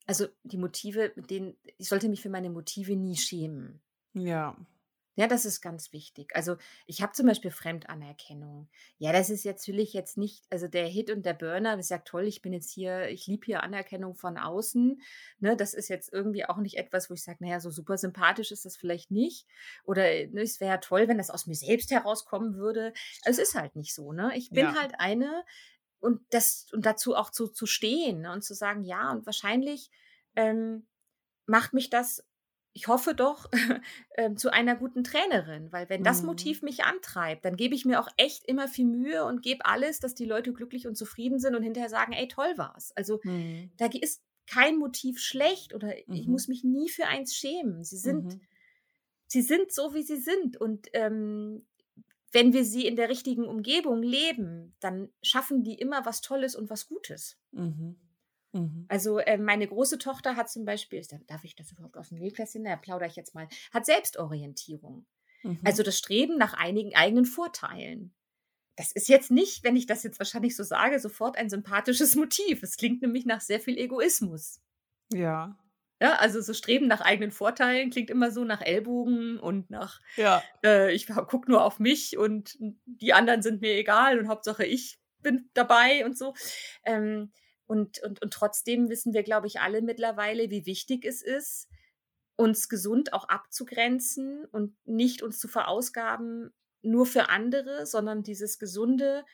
also 0.06 0.26
die 0.44 0.56
Motive, 0.58 1.12
mit 1.16 1.30
denen, 1.30 1.56
ich 1.78 1.88
sollte 1.88 2.08
mich 2.08 2.22
für 2.22 2.30
meine 2.30 2.50
Motive 2.50 2.96
nie 2.96 3.16
schämen. 3.16 3.82
Ja. 4.14 4.56
Ja, 5.14 5.26
das 5.26 5.44
ist 5.44 5.60
ganz 5.60 5.92
wichtig. 5.92 6.34
Also 6.34 6.56
ich 6.86 7.02
habe 7.02 7.12
zum 7.12 7.26
Beispiel 7.26 7.50
Fremdanerkennung. 7.50 8.68
Ja, 8.98 9.12
das 9.12 9.28
ist 9.28 9.44
jetzt 9.44 9.62
natürlich 9.62 9.92
jetzt 9.92 10.16
nicht, 10.16 10.44
also 10.50 10.68
der 10.68 10.86
Hit 10.86 11.10
und 11.10 11.26
der 11.26 11.34
Burner, 11.34 11.76
das 11.76 11.88
sagt 11.88 12.08
toll, 12.08 12.24
ich 12.24 12.40
bin 12.40 12.54
jetzt 12.54 12.70
hier, 12.70 13.08
ich 13.10 13.26
liebe 13.26 13.44
hier 13.44 13.62
Anerkennung 13.62 14.14
von 14.14 14.38
außen. 14.38 15.02
Ne, 15.38 15.54
das 15.56 15.74
ist 15.74 15.88
jetzt 15.88 16.10
irgendwie 16.12 16.46
auch 16.46 16.56
nicht 16.56 16.78
etwas, 16.78 17.10
wo 17.10 17.14
ich 17.14 17.22
sage, 17.22 17.44
naja, 17.44 17.60
so 17.60 17.70
super 17.70 17.98
sympathisch 17.98 18.52
ist 18.52 18.64
das 18.64 18.76
vielleicht 18.76 19.10
nicht. 19.10 19.46
Oder 19.84 20.02
ne, 20.28 20.40
es 20.42 20.60
wäre 20.60 20.70
ja 20.72 20.78
toll, 20.78 21.08
wenn 21.08 21.18
das 21.18 21.30
aus 21.30 21.46
mir 21.46 21.54
selbst 21.56 21.90
herauskommen 21.90 22.54
würde. 22.56 22.94
Also 23.24 23.42
es 23.42 23.50
ist 23.50 23.54
halt 23.54 23.76
nicht 23.76 23.94
so, 23.94 24.12
ne? 24.12 24.32
Ich 24.34 24.52
bin 24.54 24.72
Ja. 24.72 24.74
halt 24.74 24.94
eine 24.98 25.44
und 26.00 26.20
das 26.30 26.66
und 26.72 26.86
dazu 26.86 27.14
auch 27.16 27.30
zu, 27.30 27.48
zu 27.48 27.66
stehen 27.66 28.22
ne? 28.22 28.32
und 28.32 28.42
zu 28.42 28.54
sagen, 28.54 28.82
ja, 28.84 29.10
und 29.12 29.26
wahrscheinlich 29.26 29.90
ähm, 30.36 30.86
macht 31.46 31.72
mich 31.74 31.90
das 31.90 32.24
ich 32.74 32.88
hoffe 32.88 33.14
doch, 33.14 33.50
ähm, 34.16 34.36
zu 34.36 34.52
einer 34.52 34.76
guten 34.76 35.04
Trainerin, 35.04 35.72
weil 35.72 35.88
wenn 35.88 36.02
das 36.02 36.22
Mhm. 36.22 36.22
Motiv 36.22 36.62
mich 36.62 36.84
antreibt, 36.84 37.44
dann 37.44 37.56
gebe 37.56 37.74
ich 37.74 37.84
mir 37.84 38.00
auch 38.00 38.08
echt 38.16 38.44
immer 38.46 38.68
viel 38.68 38.86
Mühe 38.86 39.24
und 39.24 39.42
gebe 39.42 39.66
alles, 39.66 40.00
dass 40.00 40.14
die 40.14 40.24
Leute 40.24 40.52
glücklich 40.52 40.86
und 40.86 40.96
zufrieden 40.96 41.38
sind 41.38 41.54
und 41.54 41.62
hinterher 41.62 41.90
sagen, 41.90 42.12
ey, 42.12 42.28
toll 42.28 42.54
war's. 42.56 42.92
Also 42.96 43.20
Mhm. 43.24 43.70
da 43.78 43.86
ist 43.86 44.22
kein 44.46 44.78
Motiv 44.78 45.20
schlecht 45.20 45.74
oder 45.74 45.94
ich 46.12 46.26
Mhm. 46.26 46.28
muss 46.28 46.48
mich 46.48 46.64
nie 46.64 46.88
für 46.90 47.06
eins 47.06 47.34
schämen. 47.36 47.84
Sie 47.84 47.98
sind, 47.98 48.36
Mhm. 48.36 48.40
sie 49.26 49.42
sind 49.42 49.72
so, 49.72 49.94
wie 49.94 50.02
sie 50.02 50.18
sind 50.20 50.56
und 50.56 50.88
ähm, 50.92 51.66
wenn 52.32 52.52
wir 52.52 52.64
sie 52.64 52.86
in 52.86 52.96
der 52.96 53.08
richtigen 53.10 53.46
Umgebung 53.46 54.02
leben, 54.02 54.76
dann 54.80 55.10
schaffen 55.22 55.64
die 55.64 55.74
immer 55.76 56.06
was 56.06 56.20
Tolles 56.22 56.56
und 56.56 56.70
was 56.70 56.88
Gutes. 56.88 57.38
Mhm. 57.52 57.96
Mhm. 58.52 58.84
Also 58.88 59.18
äh, 59.18 59.38
meine 59.38 59.66
große 59.66 59.98
Tochter 59.98 60.36
hat 60.36 60.50
zum 60.50 60.64
Beispiel, 60.64 61.02
darf 61.26 61.44
ich 61.44 61.56
das 61.56 61.72
überhaupt 61.72 61.96
aus 61.96 62.10
dem 62.10 62.18
Nähkästchen? 62.18 62.64
Da 62.64 62.76
plaudere 62.76 63.08
ich 63.08 63.16
jetzt 63.16 63.34
mal, 63.34 63.48
hat 63.72 63.86
Selbstorientierung. 63.86 65.06
Mhm. 65.42 65.60
Also 65.64 65.82
das 65.82 65.98
Streben 65.98 66.36
nach 66.38 66.54
einigen 66.54 66.94
eigenen 66.94 67.24
Vorteilen. 67.24 68.14
Das 68.76 68.92
ist 68.92 69.08
jetzt 69.08 69.30
nicht, 69.30 69.64
wenn 69.64 69.76
ich 69.76 69.86
das 69.86 70.02
jetzt 70.02 70.18
wahrscheinlich 70.18 70.56
so 70.56 70.62
sage, 70.62 70.98
sofort 70.98 71.36
ein 71.36 71.50
sympathisches 71.50 72.14
Motiv. 72.16 72.62
Es 72.62 72.76
klingt 72.76 73.02
nämlich 73.02 73.26
nach 73.26 73.40
sehr 73.40 73.60
viel 73.60 73.78
Egoismus. 73.78 74.60
ja. 75.12 75.58
Ja, 76.00 76.14
also 76.16 76.40
so 76.40 76.52
Streben 76.52 76.88
nach 76.88 77.00
eigenen 77.00 77.30
Vorteilen 77.30 77.90
klingt 77.90 78.10
immer 78.10 78.32
so 78.32 78.42
nach 78.42 78.60
Ellbogen 78.60 79.38
und 79.38 79.70
nach, 79.70 80.00
Ja. 80.16 80.42
äh, 80.64 80.92
ich 80.92 81.06
gucke 81.06 81.48
nur 81.48 81.62
auf 81.64 81.78
mich 81.78 82.18
und 82.18 82.58
die 82.86 83.12
anderen 83.12 83.40
sind 83.40 83.60
mir 83.60 83.74
egal 83.76 84.18
und 84.18 84.26
Hauptsache 84.26 84.64
ich 84.64 84.98
bin 85.20 85.48
dabei 85.54 86.04
und 86.04 86.18
so. 86.18 86.34
Ähm, 86.84 87.30
und, 87.66 88.02
und, 88.02 88.22
und 88.22 88.32
trotzdem 88.32 88.88
wissen 88.88 89.12
wir, 89.14 89.22
glaube 89.22 89.46
ich, 89.46 89.60
alle 89.60 89.82
mittlerweile, 89.82 90.50
wie 90.50 90.66
wichtig 90.66 91.04
es 91.04 91.22
ist, 91.22 91.68
uns 92.36 92.68
gesund 92.68 93.12
auch 93.12 93.28
abzugrenzen 93.28 94.44
und 94.46 94.76
nicht 94.86 95.22
uns 95.22 95.38
zu 95.38 95.48
verausgaben 95.48 96.52
nur 96.82 97.06
für 97.06 97.28
andere, 97.28 97.86
sondern 97.86 98.22
dieses 98.22 98.58
gesunde, 98.58 99.24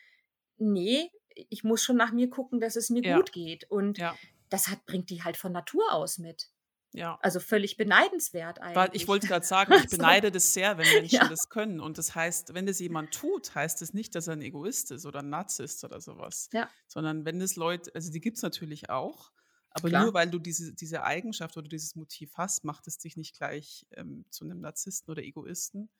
nee, 0.57 1.11
ich 1.35 1.63
muss 1.63 1.83
schon 1.83 1.97
nach 1.97 2.11
mir 2.11 2.29
gucken, 2.29 2.59
dass 2.59 2.75
es 2.75 2.89
mir 2.89 3.03
Ja. 3.03 3.17
gut 3.17 3.31
geht. 3.31 3.69
Und 3.71 3.97
Ja. 3.99 4.19
das 4.49 4.67
hat, 4.67 4.85
bringt 4.85 5.09
die 5.09 5.23
halt 5.23 5.37
von 5.37 5.51
Natur 5.51 5.93
aus 5.93 6.17
mit. 6.19 6.49
Ja. 6.93 7.19
Also 7.21 7.39
völlig 7.39 7.77
beneidenswert 7.77 8.59
eigentlich. 8.61 8.91
Ich 8.93 9.07
wollte 9.07 9.27
gerade 9.27 9.45
sagen, 9.45 9.73
ich 9.73 9.89
Also, 9.89 9.89
beneide 9.89 10.31
das 10.31 10.53
sehr, 10.53 10.77
wenn 10.77 10.91
Menschen 10.91 11.27
Ja. 11.27 11.29
das 11.29 11.49
können. 11.49 11.79
Und 11.79 11.97
das 11.97 12.13
heißt, 12.15 12.53
wenn 12.53 12.65
das 12.65 12.79
jemand 12.79 13.13
tut, 13.13 13.55
heißt 13.55 13.81
das 13.81 13.93
nicht, 13.93 14.13
dass 14.15 14.27
er 14.27 14.33
ein 14.33 14.41
Egoist 14.41 14.91
ist 14.91 15.05
oder 15.05 15.19
ein 15.19 15.29
Narzisst 15.29 15.83
oder 15.83 15.99
sowas. 16.01 16.51
Ja. 16.51 16.69
Sondern 16.87 17.25
wenn 17.25 17.39
das 17.39 17.55
Leute, 17.55 17.91
also 17.95 18.11
die 18.11 18.21
gibt 18.21 18.37
es 18.37 18.43
natürlich 18.43 18.89
auch, 18.89 19.31
Aber 19.71 19.89
Klar. 19.89 19.91
nur 19.91 20.13
weil 20.15 20.29
du 20.31 20.39
diese, 20.39 20.73
diese 20.73 21.03
Eigenschaft 21.03 21.55
oder 21.57 21.67
dieses 21.69 21.95
Motiv 21.95 22.31
hast, 22.35 22.63
macht 22.63 22.87
es 22.87 22.97
dich 22.97 23.17
nicht 23.17 23.35
gleich 23.37 23.85
ähm, 23.91 24.25
zu 24.31 24.43
einem 24.45 24.59
Narzissten 24.61 25.11
oder 25.11 25.21
Egoisten. 25.23 25.91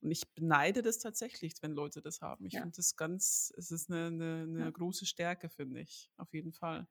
Und 0.00 0.10
ich 0.12 0.32
beneide 0.34 0.82
das 0.82 0.98
tatsächlich, 0.98 1.54
wenn 1.62 1.72
Leute 1.72 2.02
das 2.02 2.20
haben. 2.20 2.46
Ich 2.46 2.58
Ja. 2.58 2.60
finde 2.60 2.76
das 2.76 2.94
ganz, 2.96 3.52
es 3.56 3.70
ist 3.72 3.90
eine, 3.90 4.06
eine, 4.08 4.42
eine 4.42 4.72
große 4.72 5.06
Stärke, 5.06 5.48
finde 5.48 5.80
ich, 5.80 6.10
auf 6.16 6.32
jeden 6.34 6.52
Fall. 6.52 6.86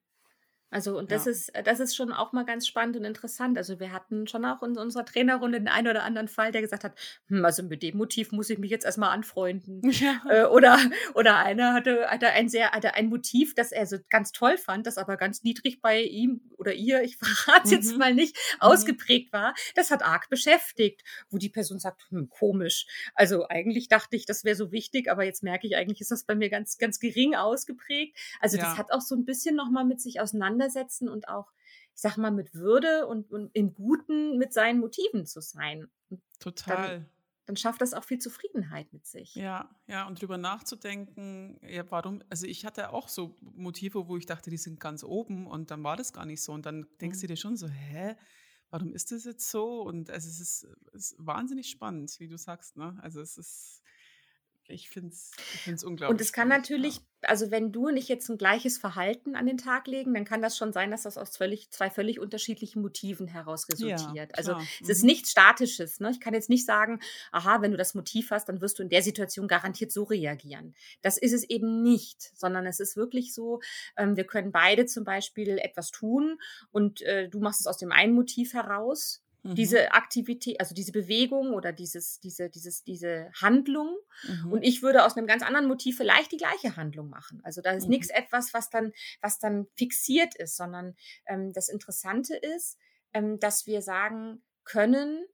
Also, 0.72 0.98
und 0.98 1.12
das 1.12 1.26
Ja. 1.26 1.32
ist, 1.32 1.52
das 1.64 1.80
ist 1.80 1.96
schon 1.96 2.12
auch 2.12 2.34
mal 2.34 2.44
ganz 2.44 2.68
spannend 2.68 2.98
und 2.98 3.06
interessant. 3.06 3.58
Also, 3.58 3.80
wir 3.80 3.92
hatten 3.94 4.28
schon 4.28 4.44
auch 4.46 4.62
in 4.64 4.78
unserer 4.78 5.06
Trainerrunde 5.06 5.60
den 5.60 5.68
einen 5.68 5.88
oder 5.88 6.04
anderen 6.04 6.28
Fall, 6.28 6.52
der 6.52 6.62
gesagt 6.62 6.84
hat, 6.84 6.94
hm, 7.28 7.46
also 7.46 7.64
mit 7.64 7.82
dem 7.84 7.98
Motiv 7.98 8.32
muss 8.32 8.50
ich 8.50 8.58
mich 8.58 8.72
jetzt 8.72 8.86
erstmal 8.86 9.12
anfreunden. 9.12 9.82
Ja. 10.06 10.22
Äh, 10.30 10.46
oder, 10.46 10.78
oder 11.14 11.38
einer 11.38 11.74
hatte, 11.74 12.08
hatte 12.08 12.28
ein 12.30 12.50
sehr, 12.50 12.72
hatte 12.72 12.94
ein 12.96 13.08
Motiv, 13.10 13.54
das 13.56 13.72
er 13.72 13.86
so 13.86 13.98
ganz 14.10 14.32
toll 14.32 14.58
fand, 14.58 14.86
das 14.88 14.98
aber 14.98 15.18
ganz 15.18 15.44
niedrig 15.44 15.82
bei 15.82 16.02
ihm 16.02 16.42
oder 16.66 16.74
ihr, 16.74 17.04
ich 17.04 17.18
verrate 17.46 17.70
jetzt 17.76 17.94
Mhm. 17.94 17.98
mal 17.98 18.14
nicht, 18.14 18.38
ausgeprägt 18.60 19.32
war. 19.34 19.54
Das 19.76 19.92
hat 19.92 20.04
arg 20.04 20.30
beschäftigt, 20.30 21.04
wo 21.30 21.38
die 21.38 21.50
Person 21.50 21.80
sagt, 21.80 22.06
hm, 22.10 22.30
komisch. 22.30 22.86
Also 23.14 23.48
eigentlich 23.48 23.88
dachte 23.88 24.16
ich, 24.16 24.26
das 24.26 24.44
wäre 24.44 24.56
so 24.56 24.72
wichtig, 24.72 25.10
aber 25.10 25.24
jetzt 25.24 25.44
merke 25.44 25.68
ich, 25.68 25.76
eigentlich 25.76 26.02
ist 26.02 26.12
das 26.12 26.24
bei 26.26 26.36
mir 26.36 26.50
ganz, 26.50 26.78
ganz 26.78 27.00
gering 27.00 27.36
ausgeprägt. 27.36 28.18
Also 28.40 28.58
das 28.58 28.64
Ja. 28.72 28.78
hat 28.78 28.92
auch 28.92 29.02
so 29.02 29.16
ein 29.16 29.26
bisschen 29.26 29.56
nochmal 29.56 29.86
mit 29.86 30.02
sich 30.02 30.20
auseinandersetzen 30.22 31.10
und 31.10 31.28
auch, 31.30 31.52
ich 31.94 32.02
sag 32.02 32.18
mal, 32.18 32.32
mit 32.32 32.54
Würde 32.54 33.08
und, 33.08 33.32
und 33.32 33.52
im 33.54 33.74
Guten 33.74 34.38
mit 34.38 34.54
seinen 34.54 34.80
Motiven 34.80 35.26
zu 35.26 35.42
sein. 35.42 35.90
Total. 36.40 37.00
dann 37.00 37.10
schafft 37.56 37.82
das 37.82 37.94
auch 37.94 38.04
viel 38.04 38.20
Zufriedenheit 38.20 38.92
mit 38.94 39.06
sich. 39.06 39.38
Ja, 39.38 39.70
ja, 39.88 40.08
und 40.08 40.22
drüber 40.22 40.38
nachzudenken, 40.38 41.60
ja, 41.62 41.84
warum, 41.92 42.24
also 42.30 42.48
ich 42.48 42.66
hatte 42.66 42.92
auch 42.94 43.10
so 43.10 43.36
Motive, 43.42 44.08
wo 44.08 44.16
ich 44.16 44.26
dachte, 44.26 44.50
die 44.50 44.56
sind 44.58 44.80
ganz 44.80 45.04
oben 45.04 45.46
und 45.46 45.72
dann 45.72 45.84
war 45.84 45.98
das 45.98 46.14
gar 46.14 46.26
nicht 46.26 46.42
so. 46.42 46.54
Und 46.54 46.66
dann 46.66 46.88
denkst 47.02 47.20
du 47.20 47.28
Mhm. 47.28 47.28
dir 47.28 47.36
schon 47.36 47.58
so, 47.58 47.68
hä, 47.68 48.16
warum 48.70 48.94
ist 48.94 49.12
das 49.12 49.26
jetzt 49.26 49.50
so? 49.52 49.82
Und 49.82 50.10
also 50.10 50.30
es 50.30 50.40
ist, 50.40 50.64
es 50.94 51.12
ist 51.12 51.16
wahnsinnig 51.20 51.70
spannend, 51.70 52.18
wie 52.20 52.30
du 52.30 52.38
sagst, 52.38 52.78
ne? 52.78 52.98
Also 53.02 53.20
es 53.20 53.38
ist, 53.38 53.82
ich 54.68 54.90
finde 54.90 55.10
es 55.10 55.32
ich 55.38 55.62
find's 55.62 55.84
unglaublich. 55.84 56.12
Und 56.14 56.22
es 56.22 56.34
kann 56.34 56.48
natürlich, 56.48 57.00
also 57.22 57.52
wenn 57.52 57.72
du 57.72 57.90
nicht 57.90 58.08
jetzt 58.10 58.30
ein 58.30 58.38
gleiches 58.38 58.78
Verhalten 58.78 59.36
an 59.36 59.46
den 59.46 59.58
Tag 59.58 59.88
legen, 59.88 60.14
dann 60.14 60.26
kann 60.26 60.42
das 60.42 60.58
schon 60.58 60.74
sein, 60.74 60.92
dass 60.92 61.04
das 61.04 61.18
aus 61.18 61.38
völlig, 61.38 61.70
zwei 61.72 61.90
völlig 61.90 62.20
unterschiedlichen 62.20 62.82
Motiven 62.82 63.28
heraus 63.28 63.68
Ja, 63.78 63.96
resultiert. 63.96 64.38
also 64.38 64.54
klar. 64.54 64.66
es 64.82 64.90
ist 64.90 65.02
Mhm. 65.04 65.08
nichts 65.08 65.32
Statisches. 65.32 66.00
Ne? 66.00 66.10
Ich 66.12 66.20
kann 66.20 66.34
jetzt 66.34 66.50
nicht 66.50 66.66
sagen, 66.66 67.00
aha, 67.32 67.62
wenn 67.62 67.72
du 67.72 67.78
das 67.78 67.94
Motiv 67.94 68.32
hast, 68.32 68.50
dann 68.50 68.62
wirst 68.62 68.80
du 68.80 68.84
in 68.84 68.90
der 68.90 69.02
Situation 69.04 69.48
garantiert 69.48 69.92
so 69.92 70.04
reagieren. 70.04 70.76
Das 71.02 71.18
ist 71.18 71.34
es 71.34 71.44
eben 71.44 71.84
nicht, 71.84 72.32
sondern 72.36 72.66
es 72.66 72.80
ist 72.80 72.96
wirklich 72.96 73.34
so, 73.34 73.60
ähm, 73.98 74.16
wir 74.18 74.26
können 74.26 74.52
beide 74.52 74.86
zum 74.86 75.04
Beispiel 75.04 75.58
etwas 75.60 75.92
tun 75.92 76.40
und 76.72 77.02
äh, 77.02 77.30
du 77.30 77.40
machst 77.40 77.62
es 77.62 77.68
aus 77.68 77.78
dem 77.78 77.92
einen 77.92 78.14
Motiv 78.14 78.54
heraus 78.54 79.22
Mhm. 79.46 79.56
diese 79.56 79.94
Aktivität, 79.94 80.60
also 80.60 80.76
diese 80.76 80.92
Bewegung 80.92 81.54
oder 81.54 81.72
dieses, 81.72 82.20
diese, 82.20 82.50
dieses, 82.50 82.84
diese 82.84 83.32
Handlung. 83.42 83.98
Mhm. 84.24 84.52
Und 84.52 84.64
ich 84.64 84.82
würde 84.84 85.06
aus 85.06 85.16
einem 85.18 85.28
ganz 85.28 85.44
anderen 85.44 85.68
Motiv 85.68 85.98
vielleicht 85.98 86.32
die 86.32 86.38
gleiche 86.38 86.76
Handlung 86.76 87.10
machen. 87.10 87.42
Also 87.44 87.62
da 87.62 87.72
ist 87.72 87.88
Mhm. 87.88 87.90
nichts 87.90 88.10
etwas, 88.10 88.54
was 88.54 88.70
dann, 88.70 88.92
was 89.22 89.40
dann 89.40 89.68
fixiert 89.76 90.36
ist, 90.36 90.58
sondern 90.58 90.96
ähm, 91.28 91.54
das 91.54 91.70
Interessante 91.70 92.36
ist, 92.36 92.78
ähm, 93.14 93.40
dass 93.40 93.66
wir 93.66 93.82
sagen 93.82 94.44
können, 94.66 95.26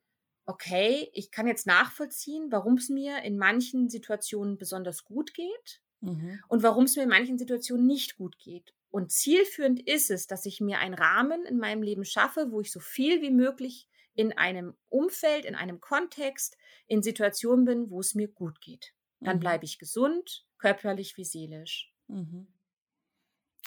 okay, 0.45 1.09
ich 1.13 1.31
kann 1.31 1.47
jetzt 1.47 1.65
nachvollziehen, 1.67 2.47
warum 2.51 2.75
es 2.75 2.89
mir 2.89 3.23
in 3.23 3.37
manchen 3.37 3.89
Situationen 3.89 4.57
besonders 4.57 5.03
gut 5.03 5.33
geht 5.33 5.81
Mhm. 6.01 6.41
und 6.47 6.63
warum 6.63 6.85
es 6.85 6.95
mir 6.95 7.03
in 7.03 7.09
manchen 7.09 7.37
Situationen 7.37 7.85
nicht 7.85 8.17
gut 8.17 8.37
geht. 8.39 8.73
Und 8.89 9.11
zielführend 9.11 9.79
ist 9.87 10.11
es, 10.11 10.27
dass 10.27 10.45
ich 10.45 10.59
mir 10.59 10.79
einen 10.79 10.95
Rahmen 10.95 11.45
in 11.45 11.57
meinem 11.57 11.81
Leben 11.83 12.03
schaffe, 12.05 12.51
wo 12.51 12.59
ich 12.61 12.71
so 12.71 12.79
viel 12.79 13.21
wie 13.21 13.31
möglich 13.31 13.87
in 14.15 14.33
einem 14.37 14.75
Umfeld, 14.89 15.45
in 15.45 15.55
einem 15.55 15.79
Kontext, 15.81 16.57
in 16.87 17.01
Situationen 17.03 17.65
bin, 17.65 17.89
wo 17.89 17.99
es 17.99 18.13
mir 18.15 18.27
gut 18.27 18.61
geht. 18.61 18.93
Dann 19.19 19.37
Mhm. 19.37 19.41
bleibe 19.41 19.65
ich 19.65 19.79
gesund, 19.79 20.45
körperlich 20.57 21.17
wie 21.17 21.25
seelisch. 21.25 21.93
Mhm. 22.07 22.47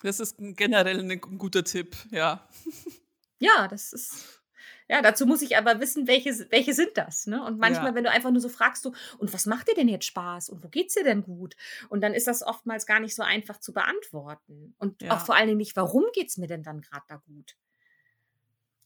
Das 0.02 0.20
ist 0.20 0.36
generell 0.38 1.00
ein 1.00 1.20
guter 1.20 1.64
Tipp, 1.64 1.96
ja. 2.10 2.48
Ja, 3.40 3.68
das 3.68 3.92
ist. 3.92 4.40
Ja, 4.88 5.02
dazu 5.02 5.26
muss 5.26 5.42
ich 5.42 5.56
aber 5.58 5.80
wissen, 5.80 6.06
welche, 6.06 6.30
welche 6.50 6.72
sind 6.72 6.96
das. 6.96 7.26
Ne? 7.26 7.44
Und 7.44 7.58
manchmal, 7.58 7.88
Ja. 7.90 7.94
wenn 7.94 8.04
du 8.04 8.10
einfach 8.10 8.30
nur 8.30 8.40
so 8.40 8.48
fragst, 8.48 8.82
so, 8.82 8.94
und 9.18 9.32
was 9.34 9.44
macht 9.44 9.68
dir 9.68 9.74
denn 9.74 9.88
jetzt 9.88 10.06
Spaß? 10.06 10.48
Und 10.50 10.62
wo 10.62 10.68
geht's 10.68 10.94
dir 10.94 11.04
denn 11.04 11.22
gut? 11.22 11.54
Und 11.90 12.00
dann 12.00 12.14
ist 12.14 12.26
das 12.26 12.42
oftmals 12.42 12.86
gar 12.86 13.00
nicht 13.00 13.14
so 13.14 13.22
einfach 13.22 13.58
zu 13.60 13.72
beantworten. 13.74 14.74
Und 14.78 15.02
Ja. 15.02 15.16
auch 15.16 15.20
vor 15.26 15.34
allen 15.36 15.48
Dingen 15.48 15.58
nicht, 15.58 15.76
warum 15.76 16.04
geht's 16.14 16.36
mir 16.38 16.46
denn 16.46 16.62
dann 16.62 16.80
gerade 16.80 17.04
da 17.08 17.16
gut? 17.16 17.56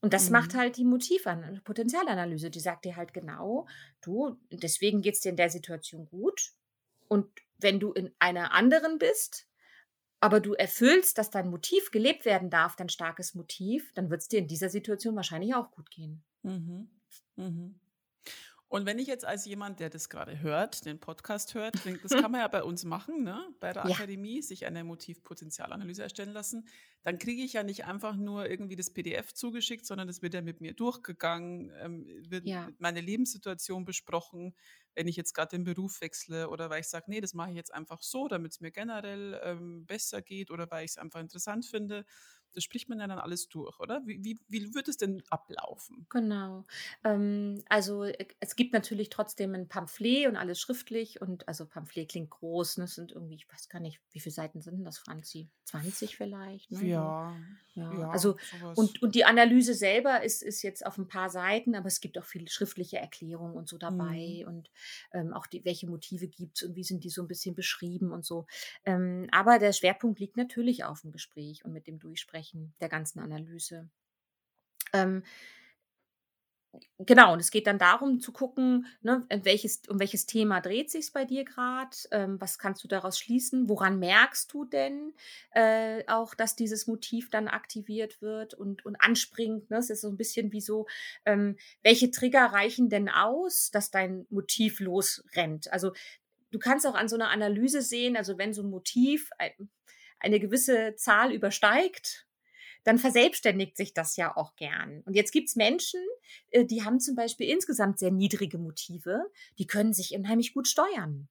Und 0.01 0.13
das 0.15 0.31
macht 0.31 0.55
Mhm. 0.55 0.55
halt 0.55 0.77
die 0.77 0.85
Motivan 0.85 1.61
Potenzialanalyse. 1.65 2.51
Die 2.51 2.61
sagt 2.61 2.85
dir 2.85 2.97
halt 2.97 3.13
genau, 3.15 3.67
du, 4.01 4.39
deswegen 4.51 5.03
geht's 5.03 5.21
dir 5.21 5.31
in 5.31 5.37
der 5.37 5.51
Situation 5.51 6.07
gut. 6.07 6.53
Und 7.09 7.29
wenn 7.59 7.81
du 7.81 7.93
in 7.93 8.15
einer 8.19 8.53
anderen 8.53 8.99
bist, 8.99 9.49
aber 10.21 10.41
du 10.41 10.55
erfüllst, 10.55 11.19
dass 11.19 11.31
dein 11.31 11.51
Motiv 11.51 11.91
gelebt 11.93 12.25
werden 12.25 12.51
darf, 12.51 12.77
dein 12.77 12.89
starkes 12.91 13.35
Motiv, 13.35 13.93
dann 13.95 14.11
wird 14.11 14.23
es 14.23 14.29
dir 14.29 14.41
in 14.41 14.49
dieser 14.49 14.71
Situation 14.71 15.17
wahrscheinlich 15.17 15.55
auch 15.55 15.71
gut 15.73 15.91
gehen. 15.91 16.25
Mhm. 16.45 16.89
Mhm. 17.37 17.79
Und 18.71 18.85
wenn 18.85 18.99
ich 18.99 19.07
jetzt 19.07 19.25
als 19.25 19.47
jemand, 19.47 19.81
der 19.81 19.89
das 19.89 20.11
gerade 20.11 20.41
hört, 20.41 20.85
den 20.85 21.01
Podcast 21.01 21.55
hört, 21.55 21.81
das 22.03 22.17
kann 22.17 22.31
man 22.31 22.43
ja 22.43 22.49
bei 22.49 22.63
uns 22.63 22.85
machen, 22.85 23.23
ne? 23.25 23.49
bei 23.61 23.73
der 23.73 23.83
Ja. 23.83 23.95
Akademie, 23.95 24.43
sich 24.43 24.67
eine 24.67 24.85
Motivpotenzialanalyse 24.85 26.03
erstellen 26.03 26.33
lassen, 26.33 26.69
dann 27.03 27.19
kriege 27.19 27.43
ich 27.43 27.55
ja 27.55 27.63
nicht 27.63 27.87
einfach 27.87 28.15
nur 28.17 28.49
irgendwie 28.51 28.77
das 28.77 28.91
PDF 28.93 29.33
zugeschickt, 29.33 29.87
sondern 29.87 30.07
das 30.07 30.21
wird 30.21 30.35
ja 30.35 30.43
mit 30.43 30.61
mir 30.61 30.75
durchgegangen, 30.75 31.73
ähm, 31.81 32.07
wird 32.29 32.45
Ja. 32.45 32.73
meine 32.77 33.01
Lebenssituation 33.01 33.87
besprochen, 33.87 34.55
wenn 34.95 35.09
ich 35.09 35.17
jetzt 35.17 35.33
gerade 35.33 35.57
den 35.57 35.65
Beruf 35.65 36.01
wechsle 36.03 36.51
oder 36.51 36.69
weil 36.69 36.81
ich 36.81 36.89
sage, 36.89 37.07
nee, 37.09 37.21
das 37.21 37.33
mache 37.35 37.51
ich 37.51 37.57
jetzt 37.57 37.73
einfach 37.73 38.03
so, 38.03 38.29
damit 38.29 38.53
es 38.53 38.61
mir 38.61 38.71
generell 38.73 39.41
ähm, 39.43 39.87
besser 39.87 40.21
geht 40.23 40.51
oder 40.51 40.71
weil 40.71 40.85
ich 40.85 40.93
es 40.93 40.99
einfach 40.99 41.21
interessant 41.21 41.65
finde. 41.67 42.05
Das 42.55 42.65
spricht 42.65 42.89
man 42.89 43.01
ja 43.01 43.07
dann 43.07 43.19
alles 43.19 43.49
durch, 43.49 43.79
oder? 43.81 44.03
Wie, 44.07 44.23
wie, 44.25 44.39
wie 44.49 44.75
wird 44.75 44.89
es 44.89 44.97
denn 44.97 45.23
ablaufen? 45.31 46.09
Genau. 46.11 46.65
Ähm, 47.05 47.63
also 47.69 48.05
äh, 48.05 48.27
es 48.41 48.57
gibt 48.57 48.73
natürlich 48.73 49.11
trotzdem 49.11 49.55
ein 49.55 49.69
Pamphlet 49.69 50.27
und 50.27 50.37
alles 50.37 50.59
schriftlich 50.59 51.21
und 51.21 51.47
also 51.47 51.67
Pamphlet 51.67 52.09
klingt 52.11 52.31
groß, 52.31 52.79
ne? 52.79 52.85
Es 52.85 52.95
sind 52.95 53.13
irgendwie, 53.13 53.35
ich 53.35 53.51
weiß 53.53 53.69
gar 53.69 53.81
nicht, 53.81 54.01
wie 54.13 54.21
viele 54.21 54.33
Seiten 54.33 54.63
sind 54.63 54.85
das, 54.85 54.99
Franzi? 54.99 55.51
20 55.65 56.17
vielleicht? 56.17 56.71
Ne? 56.71 56.87
Ja, 56.89 57.41
Ja, 57.75 58.07
ja, 58.07 58.09
also 58.11 58.37
sowas. 58.41 58.77
und, 58.77 59.03
und 59.03 59.15
die 59.15 59.25
Analyse 59.25 59.75
selber 59.75 60.23
ist, 60.25 60.43
ist 60.43 60.63
jetzt 60.63 60.87
auf 60.87 60.99
ein 60.99 61.09
paar 61.09 61.31
Seiten, 61.31 61.75
aber 61.75 61.87
es 61.89 62.01
gibt 62.01 62.19
auch 62.19 62.25
viele 62.25 62.49
schriftliche 62.49 62.99
Erklärungen 62.99 63.55
und 63.57 63.69
so 63.69 63.79
dabei 63.79 64.45
Mhm. 64.45 64.47
und 64.47 64.71
ähm, 65.13 65.33
auch 65.35 65.47
die, 65.47 65.65
welche 65.65 65.87
Motive 65.89 66.29
gibt 66.29 66.57
es 66.63 66.69
und 66.69 66.77
wie 66.77 66.85
sind 66.85 67.05
die 67.05 67.11
so 67.11 67.23
ein 67.23 67.29
bisschen 67.29 67.55
beschrieben 67.55 68.13
und 68.13 68.25
so. 68.25 68.47
Ähm, 68.85 69.29
aber 69.33 69.59
der 69.59 69.73
Schwerpunkt 69.73 70.19
liegt 70.21 70.37
natürlich 70.37 70.85
auf 70.85 71.03
dem 71.03 71.13
Gespräch 71.13 71.65
und 71.65 71.73
mit 71.73 71.87
dem 71.87 71.99
Durchsprechen 71.99 72.48
der 72.81 72.89
ganzen 72.89 73.21
Analyse. 73.21 73.89
Ähm, 74.93 75.23
Genau, 76.99 77.33
und 77.33 77.41
es 77.41 77.51
geht 77.51 77.67
dann 77.67 77.79
darum 77.79 78.21
zu 78.21 78.33
gucken, 78.33 78.87
ne, 79.01 79.27
welches, 79.43 79.83
um 79.89 79.99
welches 79.99 80.27
Thema 80.27 80.61
dreht 80.61 80.91
sich 80.91 81.13
bei 81.13 81.25
dir 81.25 81.45
gerade, 81.45 81.97
ähm, 82.11 82.41
was 82.41 82.59
kannst 82.59 82.85
du 82.85 82.89
daraus 82.89 83.19
schließen, 83.19 83.69
woran 83.69 83.99
merkst 83.99 84.53
du 84.53 84.65
denn 84.65 85.15
äh, 85.53 86.05
auch, 86.09 86.35
dass 86.35 86.57
dieses 86.57 86.87
Motiv 86.87 87.31
dann 87.31 87.49
aktiviert 87.49 88.21
wird 88.21 88.55
und, 88.55 88.85
und 88.85 88.97
anspringt. 88.97 89.71
Ne? 89.71 89.79
Es 89.79 89.91
ist 89.91 90.03
so 90.03 90.09
ein 90.09 90.19
bisschen 90.19 90.53
wie 90.53 90.61
so, 90.61 90.87
ähm, 91.25 91.57
welche 91.83 92.11
Trigger 92.11 92.47
reichen 92.47 92.91
denn 92.91 93.09
aus, 93.09 93.71
dass 93.71 93.91
dein 93.91 94.27
Motiv 94.29 94.81
losrennt? 94.81 95.73
Also 95.73 95.93
du 96.51 96.59
kannst 96.59 96.87
auch 96.87 96.95
an 96.95 97.09
so 97.09 97.17
einer 97.17 97.31
Analyse 97.31 97.81
sehen, 97.81 98.17
also 98.17 98.37
wenn 98.37 98.53
so 98.53 98.63
ein 98.63 98.71
Motiv 98.71 99.31
ein, 99.39 99.71
eine 100.21 100.39
gewisse 100.39 100.95
Zahl 100.97 101.33
übersteigt, 101.33 102.28
dann 102.85 102.99
verselbstständigt 102.99 103.77
sich 103.77 103.95
das 103.95 104.17
ja 104.17 104.37
auch 104.37 104.57
gern. 104.57 105.03
Und 105.05 105.15
jetzt 105.15 105.33
gibt's 105.33 105.57
Menschen, 105.57 106.01
äh, 106.51 106.65
die 106.65 106.85
haben 106.85 107.01
zum 107.01 107.15
Beispiel 107.15 107.49
insgesamt 107.49 107.99
sehr 107.99 108.11
niedrige 108.11 108.59
Motive, 108.59 109.31
die 109.59 109.67
können 109.67 109.93
sich 109.93 110.15
unheimlich 110.15 110.55
gut 110.55 110.69
steuern. 110.69 111.29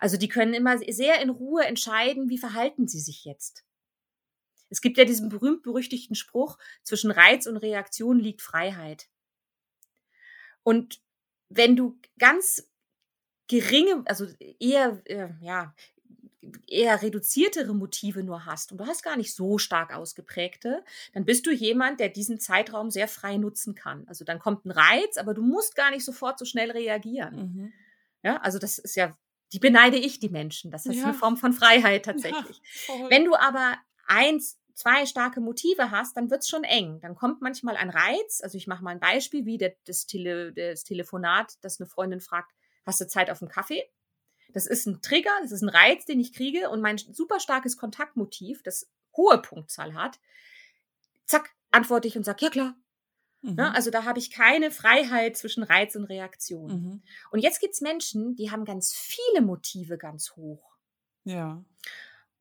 Also 0.00 0.16
die 0.16 0.28
können 0.28 0.54
immer 0.54 0.78
sehr 0.78 1.20
in 1.20 1.30
Ruhe 1.30 1.64
entscheiden, 1.64 2.28
wie 2.28 2.38
verhalten 2.38 2.88
sie 2.88 3.00
sich 3.00 3.24
jetzt. 3.24 3.64
Es 4.70 4.80
gibt 4.80 4.98
ja 4.98 5.04
diesen 5.04 5.28
berühmt-berüchtigten 5.28 6.16
Spruch, 6.16 6.58
zwischen 6.82 7.10
Reiz 7.10 7.46
und 7.46 7.58
Reaktion 7.58 8.18
liegt 8.18 8.42
Freiheit. 8.42 9.08
Und 10.62 11.00
wenn 11.48 11.76
du 11.76 11.98
ganz 12.18 12.68
geringe, 13.46 14.02
also 14.06 14.26
eher, 14.58 15.00
äh, 15.04 15.28
ja, 15.40 15.74
eher 16.66 17.02
reduziertere 17.02 17.74
Motive 17.74 18.22
nur 18.22 18.46
hast 18.46 18.72
und 18.72 18.78
du 18.78 18.86
hast 18.86 19.02
gar 19.02 19.16
nicht 19.16 19.34
so 19.34 19.58
stark 19.58 19.94
ausgeprägte, 19.94 20.84
dann 21.12 21.24
bist 21.24 21.46
du 21.46 21.50
jemand, 21.52 22.00
der 22.00 22.08
diesen 22.08 22.40
Zeitraum 22.40 22.90
sehr 22.90 23.08
frei 23.08 23.36
nutzen 23.36 23.74
kann. 23.74 24.04
Also 24.08 24.24
dann 24.24 24.38
kommt 24.38 24.64
ein 24.64 24.70
Reiz, 24.70 25.16
aber 25.16 25.34
du 25.34 25.42
musst 25.42 25.76
gar 25.76 25.90
nicht 25.90 26.04
sofort 26.04 26.38
so 26.38 26.44
schnell 26.44 26.70
reagieren. 26.70 27.36
Mhm. 27.36 27.72
Ja, 28.22 28.36
also 28.38 28.58
das 28.58 28.78
ist 28.78 28.96
ja, 28.96 29.16
die 29.52 29.58
beneide 29.58 29.96
ich 29.96 30.18
die 30.18 30.30
Menschen. 30.30 30.70
Das 30.70 30.86
ist 30.86 30.96
Ja. 30.96 31.04
eine 31.04 31.14
Form 31.14 31.36
von 31.36 31.52
Freiheit 31.52 32.04
tatsächlich. 32.04 32.60
Ja. 32.88 33.10
Wenn 33.10 33.24
du 33.24 33.34
aber 33.36 33.76
eins 34.06 34.58
zwei 34.74 35.06
starke 35.06 35.40
Motive 35.40 35.90
hast, 35.92 36.16
dann 36.16 36.30
wird's 36.30 36.48
schon 36.48 36.64
eng. 36.64 36.98
Dann 37.00 37.14
kommt 37.14 37.40
manchmal 37.40 37.76
ein 37.76 37.90
Reiz. 37.90 38.40
Also 38.42 38.58
ich 38.58 38.66
mache 38.66 38.82
mal 38.82 38.90
ein 38.90 39.00
Beispiel, 39.00 39.46
wie 39.46 39.56
der, 39.58 39.74
das, 39.86 40.06
Tele, 40.06 40.52
das 40.52 40.82
Telefonat, 40.84 41.54
dass 41.62 41.80
eine 41.80 41.86
Freundin 41.88 42.20
fragt, 42.20 42.50
hast 42.84 43.00
du 43.00 43.06
Zeit 43.06 43.30
auf 43.30 43.40
einen 43.40 43.50
Kaffee? 43.50 43.84
Das 44.52 44.66
ist 44.66 44.86
ein 44.86 45.02
Trigger, 45.02 45.30
das 45.42 45.52
ist 45.52 45.62
ein 45.62 45.68
Reiz, 45.68 46.04
den 46.04 46.20
ich 46.20 46.32
kriege 46.32 46.70
und 46.70 46.80
mein 46.80 46.98
super 46.98 47.40
starkes 47.40 47.76
Kontaktmotiv, 47.76 48.62
das 48.62 48.88
hohe 49.16 49.38
Punktzahl 49.38 49.94
hat, 49.94 50.20
zack, 51.24 51.50
antworte 51.70 52.08
ich 52.08 52.16
und 52.16 52.24
sage, 52.24 52.44
ja 52.44 52.50
klar. 52.50 52.76
Ne? 53.42 53.50
Mhm. 53.50 53.56
Ne? 53.56 53.74
Also 53.74 53.90
da 53.90 54.04
habe 54.04 54.18
ich 54.18 54.30
keine 54.30 54.70
Freiheit 54.70 55.36
zwischen 55.36 55.62
Reiz 55.62 55.96
und 55.96 56.04
Reaktion. 56.04 56.70
Mhm. 56.70 57.02
Und 57.30 57.40
jetzt 57.40 57.60
gibt's 57.60 57.80
Menschen, 57.80 58.36
die 58.36 58.50
haben 58.50 58.64
ganz 58.64 58.92
viele 58.92 59.42
Motive 59.42 59.98
ganz 59.98 60.32
hoch. 60.36 60.76
Ja. 61.24 61.64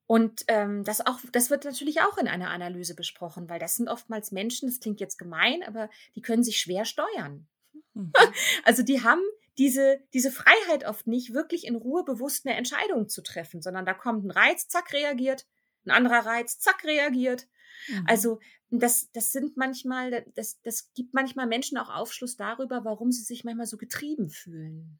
Und 0.05 0.43
ähm, 0.47 0.83
das, 0.83 1.05
auch, 1.05 1.19
das 1.31 1.49
wird 1.49 1.63
natürlich 1.63 2.01
auch 2.01 2.17
in 2.17 2.27
einer 2.27 2.49
Analyse 2.49 2.93
besprochen, 2.93 3.49
weil 3.49 3.59
das 3.59 3.77
sind 3.77 3.87
oftmals 3.87 4.31
Menschen, 4.31 4.67
das 4.69 4.79
klingt 4.79 4.99
jetzt 4.99 5.17
gemein, 5.17 5.63
aber 5.63 5.89
die 6.15 6.21
können 6.21 6.43
sich 6.43 6.59
schwer 6.59 6.85
steuern. 6.85 7.47
Mhm. 7.93 8.11
Also 8.65 8.83
die 8.83 9.03
haben 9.03 9.21
diese, 9.57 9.99
diese 10.13 10.31
Freiheit 10.31 10.85
oft 10.85 11.07
nicht, 11.07 11.33
wirklich 11.33 11.67
in 11.67 11.75
Ruhe 11.75 12.03
bewusst 12.03 12.45
eine 12.45 12.55
Entscheidung 12.55 13.07
zu 13.07 13.21
treffen, 13.21 13.61
sondern 13.61 13.85
da 13.85 13.93
kommt 13.93 14.25
ein 14.25 14.31
Reiz, 14.31 14.67
zack, 14.67 14.93
reagiert, 14.93 15.47
ein 15.85 15.91
anderer 15.91 16.25
Reiz, 16.25 16.59
zack, 16.59 16.83
reagiert. 16.83 17.47
Mhm. 17.87 18.05
Also 18.07 18.39
das, 18.69 19.11
das 19.11 19.31
sind 19.31 19.55
manchmal, 19.57 20.25
das, 20.35 20.61
das 20.61 20.91
gibt 20.93 21.13
manchmal 21.13 21.47
Menschen 21.47 21.77
auch 21.77 21.89
Aufschluss 21.89 22.35
darüber, 22.35 22.83
warum 22.85 23.11
sie 23.11 23.23
sich 23.23 23.43
manchmal 23.43 23.67
so 23.67 23.77
getrieben 23.77 24.29
fühlen. 24.29 24.99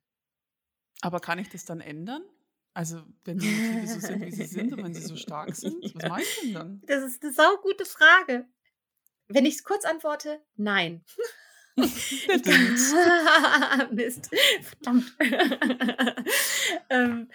Aber 1.01 1.19
kann 1.19 1.39
ich 1.39 1.49
das 1.49 1.65
dann 1.65 1.81
ändern? 1.81 2.23
Also, 2.75 3.03
wenn 3.23 3.37
die 3.37 3.49
Motive 3.49 3.87
so 3.87 3.99
sind, 3.99 4.25
wie 4.25 4.31
sie 4.31 4.45
sind 4.45 4.73
und 4.73 4.83
wenn 4.83 4.93
sie 4.95 5.01
so 5.01 5.15
stark 5.15 5.55
sind, 5.55 5.83
was 5.95 6.09
mache 6.09 6.21
ich 6.21 6.39
denn 6.41 6.53
dann? 6.53 6.81
Das 6.85 7.03
ist 7.03 7.23
eine 7.23 7.33
saugute 7.33 7.85
Frage. 7.85 8.47
Wenn 9.27 9.45
ich 9.45 9.55
es 9.55 9.63
kurz 9.63 9.85
antworte, 9.85 10.43
nein. 10.55 11.03
Mist. 13.91 14.29
Verdammt. 14.61 15.17
ähm, 16.89 17.29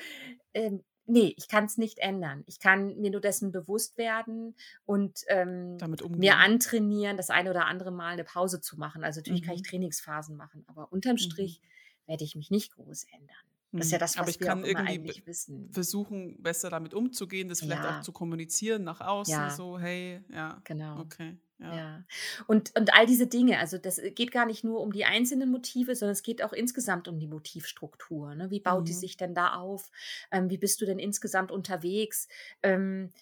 ähm, 0.54 0.84
nee, 1.06 1.34
ich 1.36 1.48
kann 1.48 1.64
es 1.64 1.76
nicht 1.76 1.98
ändern. 1.98 2.44
Ich 2.46 2.60
kann 2.60 2.96
mir 2.98 3.10
nur 3.10 3.20
dessen 3.20 3.50
bewusst 3.50 3.98
werden 3.98 4.54
und 4.86 5.24
ähm, 5.28 5.76
mir 6.16 6.36
antrainieren, 6.36 7.16
das 7.16 7.30
eine 7.30 7.50
oder 7.50 7.66
andere 7.66 7.90
Mal 7.90 8.12
eine 8.12 8.24
Pause 8.24 8.60
zu 8.60 8.78
machen. 8.78 9.04
Also 9.04 9.20
natürlich 9.20 9.42
mhm. 9.42 9.46
kann 9.46 9.54
ich 9.54 9.62
mhm. 9.62 9.70
Trainingsphasen 9.70 10.36
machen, 10.36 10.64
aber 10.68 10.92
unterm 10.92 11.14
mhm. 11.14 11.18
Strich 11.18 11.60
mhm. 11.60 12.10
werde 12.10 12.24
ich 12.24 12.36
mich 12.36 12.50
nicht 12.50 12.72
groß 12.72 13.06
ändern. 13.12 13.36
Das 13.72 13.86
ist 13.86 13.92
ja 13.92 13.96
hm, 13.96 14.00
das, 14.00 14.16
was 14.16 14.22
Aber 14.22 14.30
ich 14.30 14.40
wir 14.40 14.46
kann 14.46 14.64
irgendwie 14.64 15.22
wissen. 15.26 15.70
versuchen, 15.70 16.42
besser 16.42 16.70
damit 16.70 16.94
umzugehen, 16.94 17.48
das 17.48 17.60
vielleicht 17.60 17.84
ja. 17.84 17.98
auch 17.98 18.02
zu 18.02 18.12
kommunizieren 18.12 18.82
nach 18.82 19.02
außen, 19.02 19.34
ja. 19.34 19.50
so, 19.50 19.78
hey, 19.78 20.22
ja. 20.30 20.58
Genau. 20.64 21.00
Okay. 21.00 21.36
Ja. 21.58 21.76
ja. 21.76 22.04
Und, 22.46 22.76
und 22.78 22.94
all 22.94 23.06
diese 23.06 23.26
Dinge, 23.26 23.58
also 23.58 23.78
das 23.78 24.00
geht 24.14 24.30
gar 24.30 24.46
nicht 24.46 24.64
nur 24.64 24.80
um 24.80 24.92
die 24.92 25.04
einzelnen 25.04 25.50
Motive, 25.50 25.94
sondern 25.94 26.12
es 26.12 26.22
geht 26.22 26.42
auch 26.42 26.52
insgesamt 26.52 27.08
um 27.08 27.18
die 27.18 27.26
Motivstruktur. 27.26 28.34
Ne? 28.34 28.50
Wie 28.50 28.60
baut 28.60 28.82
mhm. 28.82 28.84
die 28.86 28.92
sich 28.92 29.16
denn 29.16 29.34
da 29.34 29.54
auf? 29.54 29.90
Ähm, 30.30 30.50
wie 30.50 30.58
bist 30.58 30.80
du 30.80 30.86
denn 30.86 30.98
insgesamt 30.98 31.50
unterwegs? 31.50 32.28
Ähm, 32.62 33.12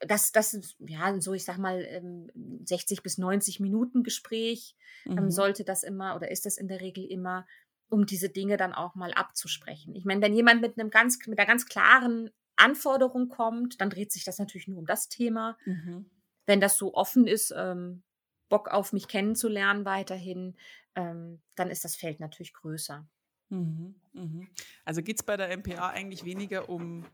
das, 0.00 0.32
das 0.32 0.54
ist, 0.54 0.76
ja, 0.80 1.20
so 1.20 1.32
ich 1.32 1.44
sag 1.44 1.58
mal, 1.58 1.80
60 2.64 2.98
ähm, 2.98 3.02
bis 3.02 3.18
90 3.18 3.60
Minuten 3.60 4.02
Gespräch 4.02 4.76
ähm, 5.06 5.14
mhm. 5.14 5.30
sollte 5.30 5.64
das 5.64 5.82
immer 5.82 6.16
oder 6.16 6.30
ist 6.30 6.46
das 6.46 6.56
in 6.56 6.68
der 6.68 6.80
Regel 6.80 7.04
immer 7.04 7.46
um 7.90 8.04
diese 8.04 8.28
Dinge 8.28 8.56
dann 8.56 8.74
auch 8.74 8.94
mal 8.94 9.12
abzusprechen. 9.14 9.94
Ich 9.94 10.04
meine, 10.04 10.20
wenn 10.20 10.34
jemand 10.34 10.60
mit 10.60 10.78
einem 10.78 10.90
ganz, 10.90 11.18
mit 11.26 11.38
einer 11.38 11.48
ganz 11.48 11.66
klaren 11.66 12.30
Anforderung 12.56 13.28
kommt, 13.28 13.80
dann 13.80 13.88
dreht 13.88 14.12
sich 14.12 14.24
das 14.24 14.38
natürlich 14.38 14.68
nur 14.68 14.78
um 14.78 14.86
das 14.86 15.08
Thema. 15.08 15.56
Mhm. 15.64 16.10
Wenn 16.48 16.60
das 16.60 16.78
so 16.78 16.94
offen 16.94 17.26
ist, 17.26 17.52
ähm, 17.54 18.02
Bock 18.48 18.68
auf 18.68 18.94
mich 18.94 19.06
kennenzulernen 19.06 19.84
weiterhin, 19.84 20.56
ähm, 20.94 21.42
dann 21.54 21.70
ist 21.70 21.84
das 21.84 21.94
Feld 21.94 22.20
natürlich 22.20 22.54
größer. 22.54 23.06
Mhm. 23.50 23.94
Mhm. 24.14 24.48
Also 24.86 25.02
geht 25.02 25.18
es 25.18 25.22
bei 25.22 25.36
der 25.36 25.50
MPA 25.54 25.90
eigentlich 25.90 26.24
weniger 26.24 26.70
um 26.70 27.04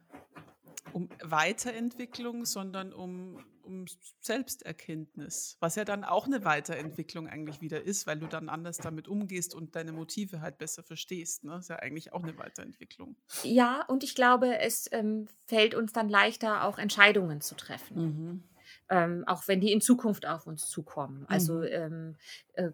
um 0.93 1.09
Weiterentwicklung, 1.23 2.45
sondern 2.45 2.93
um, 2.93 3.45
um 3.63 3.87
Selbsterkenntnis, 4.21 5.57
was 5.59 5.75
ja 5.75 5.85
dann 5.85 6.05
auch 6.05 6.27
eine 6.27 6.45
Weiterentwicklung 6.45 7.27
eigentlich 7.27 7.61
wieder 7.61 7.83
ist, 7.83 8.07
weil 8.07 8.21
du 8.21 8.29
dann 8.29 8.49
anders 8.49 8.77
damit 8.77 9.09
umgehst 9.09 9.57
und 9.57 9.75
deine 9.75 9.91
Motive 9.91 10.41
halt 10.41 10.59
besser 10.59 10.85
verstehst. 10.85 11.43
Ne? 11.43 11.53
Das 11.53 11.63
ist 11.63 11.69
ja 11.71 11.77
eigentlich 11.77 12.13
auch 12.13 12.23
eine 12.23 12.39
Weiterentwicklung. 12.39 13.17
Ja, 13.43 13.85
und 13.89 14.05
ich 14.05 14.15
glaube, 14.15 14.59
es 14.61 14.89
ähm, 14.93 15.27
fällt 15.47 15.75
uns 15.75 15.93
dann 15.93 16.09
leichter, 16.09 16.65
auch 16.65 16.79
Entscheidungen 16.79 17.41
zu 17.41 17.57
treffen. 17.57 17.97
Mhm 17.97 18.45
ähm, 18.91 19.25
auch 19.27 19.49
wenn 19.49 19.61
die 19.61 19.73
in 19.73 19.81
Zukunft 19.81 20.27
auf 20.27 20.47
uns 20.47 20.69
zukommen. 20.69 21.25
Also 21.29 21.55
mhm. 21.55 21.69
ähm, 21.71 22.17
äh, 22.53 22.71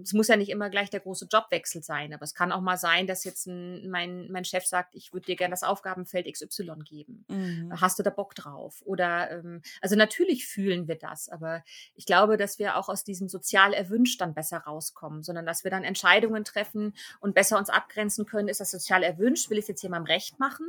es 0.00 0.12
muss 0.12 0.28
ja 0.28 0.36
nicht 0.36 0.50
immer 0.50 0.70
gleich 0.70 0.90
der 0.90 1.00
große 1.00 1.28
Jobwechsel 1.30 1.82
sein, 1.82 2.12
aber 2.12 2.24
es 2.24 2.34
kann 2.34 2.52
auch 2.52 2.60
mal 2.60 2.76
sein, 2.76 3.06
dass 3.06 3.24
jetzt 3.24 3.46
ein, 3.46 3.88
mein, 3.88 4.30
mein 4.30 4.44
Chef 4.44 4.66
sagt, 4.66 4.94
ich 4.94 5.12
würde 5.12 5.26
dir 5.26 5.36
gerne 5.36 5.52
das 5.52 5.62
Aufgabenfeld 5.62 6.26
XY 6.32 6.72
geben. 6.84 7.24
Mhm. 7.28 7.72
Hast 7.80 7.98
du 7.98 8.02
da 8.02 8.10
Bock 8.10 8.34
drauf? 8.34 8.82
Oder 8.84 9.30
ähm, 9.30 9.62
also 9.80 9.94
natürlich 9.94 10.46
fühlen 10.46 10.88
wir 10.88 10.96
das, 10.96 11.28
aber 11.28 11.62
ich 11.94 12.06
glaube, 12.06 12.36
dass 12.36 12.58
wir 12.58 12.76
auch 12.76 12.88
aus 12.88 13.04
diesem 13.04 13.28
sozial 13.28 13.72
erwünscht 13.72 14.20
dann 14.20 14.34
besser 14.34 14.58
rauskommen, 14.58 15.22
sondern 15.22 15.46
dass 15.46 15.64
wir 15.64 15.70
dann 15.70 15.84
Entscheidungen 15.84 16.44
treffen 16.44 16.94
und 17.20 17.34
besser 17.34 17.58
uns 17.58 17.70
abgrenzen 17.70 18.26
können, 18.26 18.48
ist 18.48 18.60
das 18.60 18.70
sozial 18.70 19.02
erwünscht, 19.02 19.48
will 19.48 19.58
ich 19.58 19.64
es 19.64 19.68
jetzt 19.68 19.82
jemandem 19.82 20.12
recht 20.12 20.40
machen? 20.40 20.66